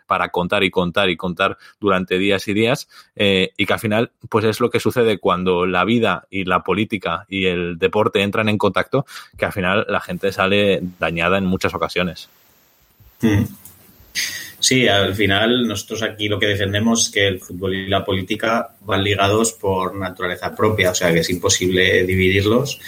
para 0.06 0.28
contar 0.30 0.64
y 0.64 0.70
contar 0.70 1.10
y 1.10 1.16
contar 1.16 1.58
durante 1.78 2.18
días 2.18 2.46
y 2.48 2.54
días, 2.54 2.88
y 3.14 3.66
que 3.66 3.72
al 3.72 3.78
final 3.78 4.12
pues 4.28 4.44
es 4.44 4.60
lo 4.60 4.70
que 4.70 4.80
sucede 4.80 5.18
cuando 5.18 5.66
la 5.66 5.84
vida 5.84 6.26
y 6.30 6.44
la 6.44 6.62
política 6.62 7.26
y 7.28 7.46
el 7.46 7.78
deporte 7.78 8.22
entran 8.22 8.48
en 8.48 8.58
contacto, 8.58 9.06
que 9.36 9.46
al 9.46 9.52
final 9.52 9.86
la 9.88 10.00
gente 10.00 10.32
sale 10.32 10.80
dañada 10.98 11.38
en 11.38 11.44
muchas 11.44 11.74
ocasiones. 11.74 12.28
Mm. 13.22 13.44
Sí, 14.60 14.86
al 14.86 15.14
final 15.14 15.66
nosotros 15.66 16.02
aquí 16.02 16.28
lo 16.28 16.38
que 16.38 16.46
defendemos 16.46 17.06
es 17.06 17.10
que 17.10 17.26
el 17.26 17.40
fútbol 17.40 17.74
y 17.74 17.88
la 17.88 18.04
política 18.04 18.68
van 18.82 19.02
ligados 19.02 19.52
por 19.52 19.94
naturaleza 19.94 20.54
propia, 20.54 20.90
o 20.90 20.94
sea 20.94 21.12
que 21.12 21.20
es 21.20 21.30
imposible 21.30 22.04
dividirlos 22.04 22.78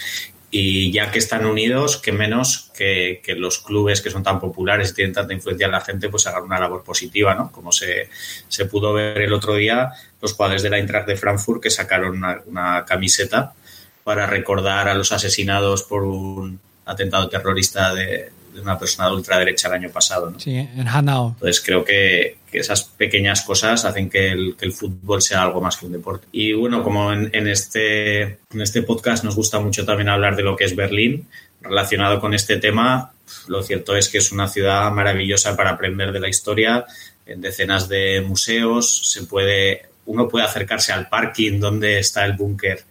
y 0.51 0.91
ya 0.91 1.09
que 1.09 1.17
están 1.17 1.47
unidos, 1.47 1.97
que 1.97 2.11
menos 2.11 2.69
que, 2.77 3.21
que, 3.23 3.33
los 3.33 3.57
clubes 3.57 4.01
que 4.01 4.11
son 4.11 4.21
tan 4.21 4.39
populares 4.39 4.91
y 4.91 4.93
tienen 4.93 5.15
tanta 5.15 5.33
influencia 5.33 5.65
en 5.65 5.71
la 5.71 5.81
gente, 5.81 6.09
pues 6.09 6.27
hagan 6.27 6.43
una 6.43 6.59
labor 6.59 6.83
positiva, 6.83 7.33
¿no? 7.33 7.51
Como 7.51 7.71
se, 7.71 8.09
se 8.47 8.65
pudo 8.65 8.93
ver 8.93 9.19
el 9.23 9.33
otro 9.33 9.55
día 9.55 9.93
los 10.21 10.33
jugadores 10.33 10.61
de 10.61 10.69
la 10.69 10.77
Eintracht 10.77 11.07
de 11.07 11.15
Frankfurt 11.15 11.63
que 11.63 11.71
sacaron 11.71 12.17
una, 12.17 12.39
una 12.45 12.85
camiseta 12.85 13.55
para 14.03 14.27
recordar 14.27 14.87
a 14.87 14.93
los 14.93 15.11
asesinados 15.11 15.81
por 15.81 16.03
un 16.03 16.59
atentado 16.85 17.29
terrorista 17.29 17.95
de, 17.95 18.31
de 18.53 18.61
una 18.61 18.77
persona 18.77 19.09
de 19.09 19.15
ultraderecha 19.15 19.67
el 19.67 19.73
año 19.73 19.89
pasado. 19.89 20.29
¿no? 20.29 20.39
Sí, 20.39 20.55
en 20.55 20.87
Hanau. 20.87 21.29
Entonces 21.29 21.61
creo 21.61 21.83
que, 21.83 22.37
que 22.49 22.59
esas 22.59 22.83
pequeñas 22.83 23.41
cosas 23.41 23.83
hacen 23.85 24.09
que 24.09 24.31
el, 24.31 24.55
que 24.57 24.65
el, 24.65 24.73
fútbol 24.73 25.21
sea 25.21 25.43
algo 25.43 25.61
más 25.61 25.77
que 25.77 25.85
un 25.85 25.91
deporte. 25.91 26.27
Y 26.31 26.53
bueno, 26.53 26.83
como 26.83 27.11
en, 27.11 27.29
en, 27.33 27.47
este, 27.47 28.21
en 28.23 28.61
este 28.61 28.83
podcast 28.83 29.23
nos 29.23 29.35
gusta 29.35 29.59
mucho 29.59 29.85
también 29.85 30.09
hablar 30.09 30.35
de 30.35 30.43
lo 30.43 30.55
que 30.55 30.65
es 30.65 30.75
Berlín, 30.75 31.27
relacionado 31.61 32.19
con 32.19 32.33
este 32.33 32.57
tema, 32.57 33.13
lo 33.47 33.63
cierto 33.63 33.95
es 33.95 34.09
que 34.09 34.17
es 34.17 34.31
una 34.31 34.47
ciudad 34.47 34.91
maravillosa 34.91 35.55
para 35.55 35.71
aprender 35.71 36.11
de 36.11 36.19
la 36.19 36.29
historia, 36.29 36.85
en 37.25 37.41
decenas 37.41 37.87
de 37.87 38.21
museos, 38.21 39.09
se 39.11 39.23
puede, 39.23 39.83
uno 40.05 40.27
puede 40.27 40.45
acercarse 40.45 40.91
al 40.91 41.07
parking 41.07 41.59
donde 41.59 41.99
está 41.99 42.25
el 42.25 42.33
búnker 42.33 42.83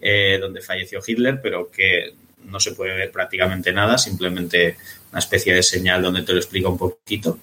eh, 0.00 0.38
donde 0.40 0.62
falleció 0.62 1.00
Hitler, 1.06 1.40
pero 1.42 1.70
que 1.70 2.14
no 2.44 2.60
se 2.60 2.72
puede 2.72 2.94
ver 2.94 3.10
prácticamente 3.10 3.72
nada, 3.72 3.98
simplemente 3.98 4.76
una 5.10 5.18
especie 5.18 5.54
de 5.54 5.62
señal 5.62 6.02
donde 6.02 6.22
te 6.22 6.32
lo 6.32 6.38
explica 6.38 6.68
un 6.68 6.78
poquito. 6.78 7.38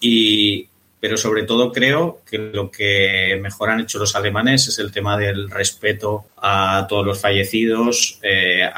Y, 0.00 0.66
pero 1.00 1.16
sobre 1.16 1.44
todo 1.44 1.72
creo 1.72 2.22
que 2.28 2.38
lo 2.38 2.70
que 2.70 3.38
mejor 3.40 3.70
han 3.70 3.80
hecho 3.80 3.98
los 3.98 4.14
alemanes 4.14 4.68
es 4.68 4.78
el 4.78 4.92
tema 4.92 5.16
del 5.16 5.50
respeto 5.50 6.26
a 6.36 6.86
todos 6.88 7.06
los 7.06 7.20
fallecidos. 7.20 8.18
Eh, 8.22 8.68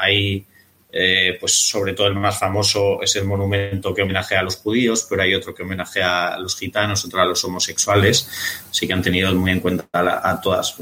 eh, 0.97 1.35
pues 1.41 1.51
sobre 1.51 1.91
todo 1.91 2.07
el 2.07 2.13
más 2.15 2.39
famoso 2.39 3.01
es 3.01 3.17
el 3.17 3.25
monumento 3.25 3.93
que 3.93 4.01
homenajea 4.01 4.39
a 4.39 4.43
los 4.43 4.55
judíos, 4.55 5.05
pero 5.09 5.23
hay 5.23 5.35
otro 5.35 5.53
que 5.53 5.63
homenajea 5.63 6.35
a 6.35 6.39
los 6.39 6.57
gitanos, 6.57 7.03
otro 7.03 7.19
a 7.19 7.25
los 7.25 7.43
homosexuales. 7.43 8.29
Sí 8.71 8.87
que 8.87 8.93
han 8.93 9.01
tenido 9.01 9.35
muy 9.35 9.51
en 9.51 9.59
cuenta 9.59 9.85
a, 9.91 10.29
a 10.29 10.39
todas, 10.39 10.73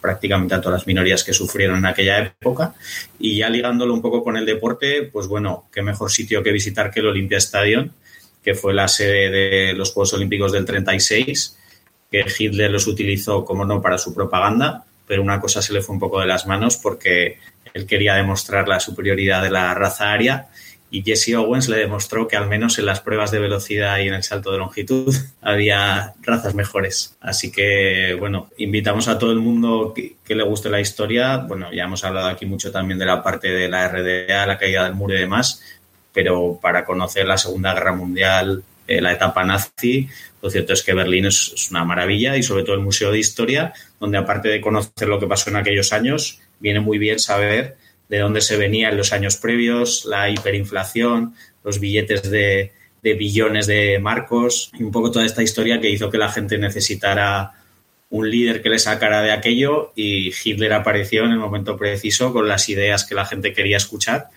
prácticamente 0.00 0.54
a 0.54 0.62
todas 0.62 0.80
las 0.80 0.86
minorías 0.86 1.22
que 1.22 1.34
sufrieron 1.34 1.76
en 1.76 1.84
aquella 1.84 2.20
época. 2.20 2.74
Y 3.18 3.36
ya 3.36 3.50
ligándolo 3.50 3.92
un 3.92 4.00
poco 4.00 4.24
con 4.24 4.38
el 4.38 4.46
deporte, 4.46 5.02
pues 5.02 5.26
bueno, 5.26 5.66
qué 5.70 5.82
mejor 5.82 6.10
sitio 6.10 6.42
que 6.42 6.52
visitar 6.52 6.90
que 6.90 7.00
el 7.00 7.08
Olympia 7.08 7.36
Stadium, 7.36 7.90
que 8.42 8.54
fue 8.54 8.72
la 8.72 8.88
sede 8.88 9.28
de 9.28 9.74
los 9.74 9.92
Juegos 9.92 10.14
Olímpicos 10.14 10.52
del 10.52 10.64
36, 10.64 11.58
que 12.10 12.24
Hitler 12.38 12.70
los 12.70 12.86
utilizó, 12.86 13.44
como 13.44 13.66
no, 13.66 13.82
para 13.82 13.98
su 13.98 14.14
propaganda, 14.14 14.86
pero 15.06 15.20
una 15.20 15.38
cosa 15.38 15.60
se 15.60 15.74
le 15.74 15.82
fue 15.82 15.92
un 15.92 16.00
poco 16.00 16.18
de 16.18 16.26
las 16.26 16.46
manos 16.46 16.78
porque 16.78 17.38
él 17.74 17.86
quería 17.86 18.14
demostrar 18.14 18.68
la 18.68 18.80
superioridad 18.80 19.42
de 19.42 19.50
la 19.50 19.74
raza 19.74 20.12
aria 20.12 20.48
y 20.90 21.02
Jesse 21.02 21.34
Owens 21.34 21.68
le 21.68 21.78
demostró 21.78 22.26
que 22.26 22.36
al 22.36 22.48
menos 22.48 22.78
en 22.78 22.86
las 22.86 23.00
pruebas 23.00 23.30
de 23.30 23.38
velocidad 23.38 23.98
y 23.98 24.08
en 24.08 24.14
el 24.14 24.24
salto 24.24 24.50
de 24.50 24.58
longitud 24.58 25.14
había 25.40 26.14
razas 26.22 26.54
mejores. 26.54 27.16
Así 27.20 27.52
que, 27.52 28.16
bueno, 28.18 28.50
invitamos 28.58 29.06
a 29.08 29.18
todo 29.18 29.30
el 29.30 29.38
mundo 29.38 29.92
que, 29.94 30.16
que, 30.24 30.34
le 30.34 30.42
guste 30.42 30.68
la 30.68 30.80
historia. 30.80 31.38
Bueno, 31.38 31.72
ya 31.72 31.84
hemos 31.84 32.04
hablado 32.04 32.28
aquí 32.28 32.44
mucho 32.44 32.72
también 32.72 32.98
de 32.98 33.06
la 33.06 33.22
parte 33.22 33.48
de 33.48 33.68
la 33.68 33.88
RDA, 33.88 34.46
la 34.46 34.58
caída 34.58 34.84
del 34.84 34.94
muro 34.94 35.14
y 35.14 35.20
demás, 35.20 35.62
pero 36.12 36.58
para 36.60 36.84
conocer 36.84 37.26
la 37.26 37.38
Segunda 37.38 37.72
Guerra 37.72 37.92
Mundial, 37.92 38.64
eh, 38.88 39.00
la 39.00 39.12
etapa 39.12 39.44
nazi, 39.44 40.08
lo 40.42 40.50
cierto 40.50 40.72
es 40.72 40.82
que 40.82 40.94
Berlín 40.94 41.26
es, 41.26 41.52
es 41.54 41.70
una 41.70 41.84
maravilla 41.84 42.36
y 42.36 42.42
sobre 42.42 42.64
todo 42.64 42.74
el 42.74 42.80
Museo 42.80 43.12
de 43.12 43.20
Historia, 43.20 43.72
donde 44.00 44.18
aparte 44.18 44.48
de 44.48 44.60
conocer 44.60 45.06
lo 45.06 45.20
que 45.20 45.28
pasó 45.28 45.50
en 45.50 45.56
aquellos 45.56 45.92
años, 45.92 46.40
viene 46.60 46.80
muy 46.80 46.98
bien 46.98 47.18
saber 47.18 47.76
de 48.08 48.18
dónde 48.18 48.40
se 48.40 48.56
venía 48.56 48.90
en 48.90 48.96
los 48.96 49.12
años 49.12 49.36
previos, 49.36 50.04
la 50.04 50.28
hiperinflación, 50.28 51.34
los 51.64 51.78
billetes 51.80 52.30
de, 52.30 52.72
billones 53.02 53.66
de 53.66 53.98
marcos 53.98 54.70
y 54.78 54.82
un 54.82 54.90
poco 54.90 55.10
toda 55.10 55.24
esta 55.24 55.42
historia 55.42 55.80
que 55.80 55.90
hizo 55.90 56.10
que 56.10 56.18
la 56.18 56.28
gente 56.28 56.58
necesitara 56.58 57.52
un 58.10 58.28
líder 58.28 58.60
que 58.60 58.68
le 58.68 58.78
sacara 58.78 59.22
de 59.22 59.30
aquello 59.30 59.92
y 59.94 60.32
Hitler 60.44 60.72
apareció 60.72 61.24
en 61.24 61.30
el 61.30 61.38
momento 61.38 61.76
preciso 61.76 62.32
con 62.32 62.48
las 62.48 62.68
ideas 62.68 63.04
que 63.04 63.14
la 63.14 63.24
gente 63.24 63.52
quería 63.52 63.76
escuchar 63.76 64.28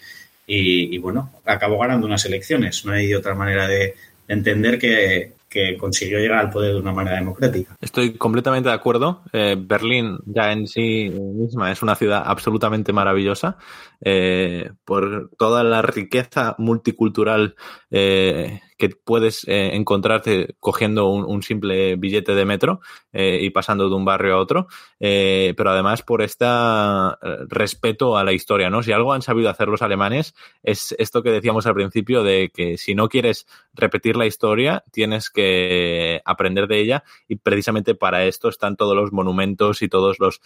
y, 0.46 0.98
bueno, 1.00 1.32
acabó 1.46 1.80
ganando 1.80 2.06
unas 2.06 2.26
elecciones. 2.26 2.86
No 2.86 2.92
hay 2.92 3.14
otra 3.14 3.34
manera 3.34 3.68
de 3.68 3.96
entender 4.28 4.78
que, 4.78 5.32
que 5.54 5.78
consiguió 5.78 6.18
llegar 6.18 6.40
al 6.40 6.50
poder 6.50 6.74
de 6.74 6.80
una 6.80 6.92
manera 6.92 7.18
democrática. 7.18 7.78
Estoy 7.80 8.14
completamente 8.16 8.70
de 8.70 8.76
acuerdo. 8.76 9.22
Eh, 9.32 9.56
Berlín 9.58 10.18
ya 10.26 10.52
en 10.52 10.68
sí 10.68 11.10
misma 11.10 11.72
es 11.72 11.84
una 11.84 11.96
ciudad 11.96 12.24
absolutamente 12.26 12.92
maravillosa 12.92 13.58
eh, 14.06 14.72
por 14.86 15.32
toda 15.38 15.64
la 15.64 15.82
riqueza 15.82 16.56
multicultural 16.58 17.56
eh, 17.90 18.60
que 18.78 18.90
puedes 18.90 19.48
eh, 19.48 19.76
encontrarte 19.76 20.56
cogiendo 20.60 21.08
un, 21.08 21.24
un, 21.24 21.42
simple 21.42 21.96
billete 21.96 22.36
de 22.36 22.44
metro 22.44 22.82
eh, 23.14 23.40
y 23.42 23.50
pasando 23.50 23.88
de 23.88 23.96
un 23.96 24.04
barrio 24.04 24.36
a 24.36 24.40
otro, 24.40 24.68
eh, 25.00 25.54
pero 25.56 25.72
además 25.72 26.02
por 26.02 26.22
este 26.22 26.46
respeto 27.48 28.18
a 28.18 28.26
la 28.26 28.34
historia, 28.34 28.70
¿no? 28.70 28.84
Si 28.84 28.92
algo 28.92 29.14
han 29.14 29.22
sabido 29.22 29.50
hacer 29.50 29.70
los 29.70 29.82
alemanes 29.82 30.36
es 30.64 30.94
esto 31.00 31.24
que 31.24 31.32
decíamos 31.32 31.66
al 31.66 31.76
principio 31.76 32.24
de 32.24 32.52
que 32.54 32.78
si 32.78 32.96
no 32.96 33.08
quieres 33.08 33.48
repetir 33.74 34.18
la 34.18 34.26
historia, 34.26 34.84
tienes 34.92 35.30
que 35.30 36.22
aprender 36.26 36.68
de 36.68 36.80
ella 36.80 37.04
y 37.28 37.38
precisamente 37.38 37.96
para 37.96 38.26
esto 38.26 38.50
están 38.50 38.76
todos 38.76 38.96
los 38.96 39.14
monumentos 39.14 39.82
y 39.82 39.88
todos 39.88 40.20
los 40.20 40.42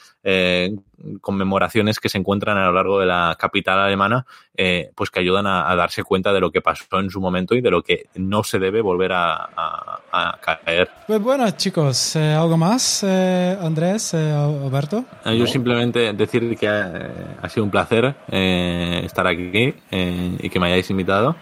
conmemoraciones 1.21 1.99
que 1.99 2.09
se 2.09 2.17
encuentran 2.17 2.57
a 2.57 2.67
lo 2.67 2.73
largo 2.73 2.99
de 2.99 3.05
la 3.05 3.35
capital 3.47 3.79
alemana, 3.79 4.25
eh, 4.55 4.91
pues 4.95 5.09
que 5.09 5.19
ayudan 5.19 5.47
a, 5.47 5.71
a, 5.71 5.75
darse 5.75 6.03
cuenta 6.03 6.33
de 6.33 6.39
lo 6.39 6.51
que 6.51 6.61
pasó 6.61 6.99
en 6.99 7.09
su 7.09 7.21
momento 7.21 7.55
y 7.55 7.61
de 7.61 7.71
lo 7.71 7.81
que 7.81 8.07
no 8.15 8.43
se 8.43 8.59
debe 8.59 8.81
volver 8.81 9.13
a, 9.13 9.35
a, 9.55 9.99
a 10.11 10.37
caer. 10.41 10.89
Pues 11.07 11.21
bueno, 11.21 11.49
chicos, 11.51 12.15
eh, 12.15 12.33
¿algo 12.33 12.57
más, 12.57 13.03
eh, 13.07 13.57
Andrés, 13.61 14.13
eh, 14.13 14.31
Alberto? 14.31 15.05
Yo 15.25 15.31
no. 15.31 15.47
simplemente 15.47 16.13
decir 16.13 16.57
que 16.57 16.67
ha, 16.67 17.37
ha 17.41 17.49
sido 17.49 17.63
un 17.63 17.71
placer 17.71 18.15
eh, 18.29 19.01
estar 19.05 19.25
aquí 19.27 19.73
y 19.91 20.49
que 20.49 20.59
me 20.59 20.67
hayáis 20.67 20.89
invitado. 20.89 21.35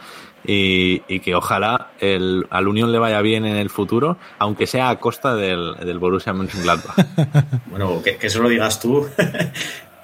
Y, 0.47 1.01
y, 1.07 1.21
que 1.21 1.33
ojalá 1.33 1.89
el, 1.99 2.45
al 2.51 2.67
Unión 2.67 2.91
le 2.91 2.99
vaya 2.99 3.19
bien 3.21 3.47
en 3.47 3.55
el 3.55 3.71
futuro, 3.71 4.19
aunque 4.37 4.67
sea 4.67 4.89
a 4.91 4.99
costa 4.99 5.35
del, 5.35 5.73
del 5.77 5.97
Borussia 5.97 6.33
Mönchengladbach. 6.33 6.95
bueno, 7.71 8.03
que, 8.03 8.17
que, 8.17 8.27
eso 8.27 8.43
lo 8.43 8.49
digas 8.49 8.79
tú, 8.79 9.07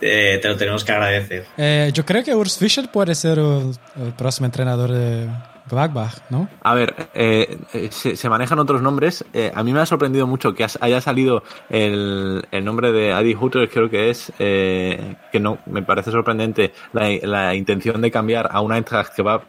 te, 0.01 0.39
te, 0.39 0.47
lo 0.49 0.57
tenemos 0.57 0.83
que 0.83 0.91
agradecer. 0.91 1.45
Eh, 1.57 1.91
yo 1.93 2.05
creo 2.05 2.23
que 2.23 2.35
Urs 2.35 2.57
Fischer 2.57 2.89
puede 2.91 3.15
ser 3.15 3.39
el, 3.39 3.71
el 4.03 4.13
próximo 4.17 4.47
entrenador 4.47 4.91
de 4.91 5.29
Gladbach, 5.71 6.17
¿no? 6.29 6.49
A 6.61 6.73
ver, 6.73 7.09
eh, 7.13 7.57
eh, 7.73 7.89
se, 7.91 8.29
manejan 8.29 8.59
otros 8.59 8.81
nombres. 8.81 9.25
Eh, 9.33 9.51
a 9.53 9.63
mí 9.63 9.73
me 9.73 9.79
ha 9.79 9.85
sorprendido 9.85 10.27
mucho 10.27 10.53
que 10.53 10.65
haya 10.79 11.01
salido 11.01 11.43
el, 11.69 12.45
nombre 12.63 12.91
de 12.91 13.13
Adi 13.13 13.35
Hutter, 13.35 13.69
creo 13.69 13.89
que 13.89 14.09
es, 14.09 14.31
que 14.37 15.39
no, 15.39 15.59
me 15.65 15.81
parece 15.81 16.11
sorprendente 16.11 16.73
la, 16.93 17.55
intención 17.55 18.01
de 18.01 18.11
cambiar 18.11 18.49
a 18.51 18.61
una 18.61 18.77
Eintracht 18.77 19.13
que 19.15 19.23
va 19.23 19.43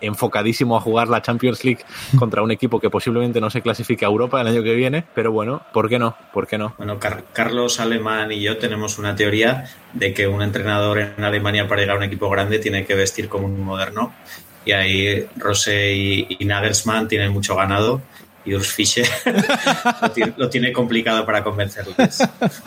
enfocadísimo 0.00 0.76
a 0.76 0.80
jugar 0.80 1.08
la 1.08 1.22
Champions 1.22 1.64
League 1.64 1.84
contra 2.18 2.42
un 2.42 2.50
equipo 2.50 2.80
que 2.80 2.90
posiblemente 2.90 3.40
no 3.40 3.50
se 3.50 3.62
clasifique 3.62 4.04
a 4.04 4.08
Europa 4.08 4.40
el 4.40 4.48
año 4.48 4.62
que 4.62 4.74
viene, 4.74 5.04
pero 5.14 5.32
bueno, 5.32 5.62
¿por 5.72 5.88
qué 5.88 5.98
no? 5.98 6.16
¿Por 6.32 6.46
qué 6.46 6.58
no? 6.58 6.74
Bueno, 6.78 6.98
Carlos 7.32 7.80
Alemán 7.80 8.32
y 8.32 8.40
yo 8.40 8.58
tenemos 8.58 8.98
una 8.98 9.14
teoría 9.14 9.64
de 9.92 10.12
que 10.12 10.26
un 10.26 10.42
entrenador 10.42 10.98
en 10.98 11.24
Alemania 11.24 11.68
para 11.68 11.80
llegar 11.80 11.96
a 11.96 11.98
un 11.98 12.04
equipo 12.04 12.28
grande 12.28 12.58
tiene 12.58 12.84
que 12.84 12.94
vestir 12.94 13.28
como 13.28 13.46
un 13.46 13.62
moderno 13.62 14.12
y 14.66 14.72
ahí 14.72 15.26
Rose 15.36 15.94
y, 15.94 16.44
Nagelsmann 16.44 17.08
tienen 17.08 17.32
mucho 17.32 17.56
ganado 17.56 18.02
y 18.44 18.54
Urs 18.54 18.68
Fischer 18.72 19.06
lo, 20.36 20.50
tiene, 20.50 20.72
complicado 20.72 21.24
para 21.24 21.42
convencerles. 21.42 22.18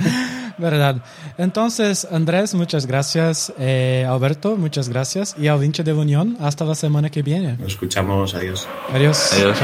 Verdad. 0.58 0.98
Entonces, 1.38 2.06
Andrés, 2.12 2.54
muchas 2.54 2.86
gracias. 2.86 3.54
Eh, 3.58 4.06
Alberto, 4.10 4.58
muchas 4.58 4.90
gracias. 4.90 5.36
Y 5.38 5.48
al 5.48 5.64
hincha 5.64 5.84
de 5.84 5.94
la 5.94 6.02
Unión, 6.02 6.36
hasta 6.42 6.66
la 6.66 6.76
semana 6.76 7.10
que 7.10 7.22
viene. 7.22 7.56
Nos 7.58 7.74
escuchamos. 7.74 8.36
Adiós. 8.36 8.68
Adiós. 8.92 9.34
Adiós. 9.34 9.58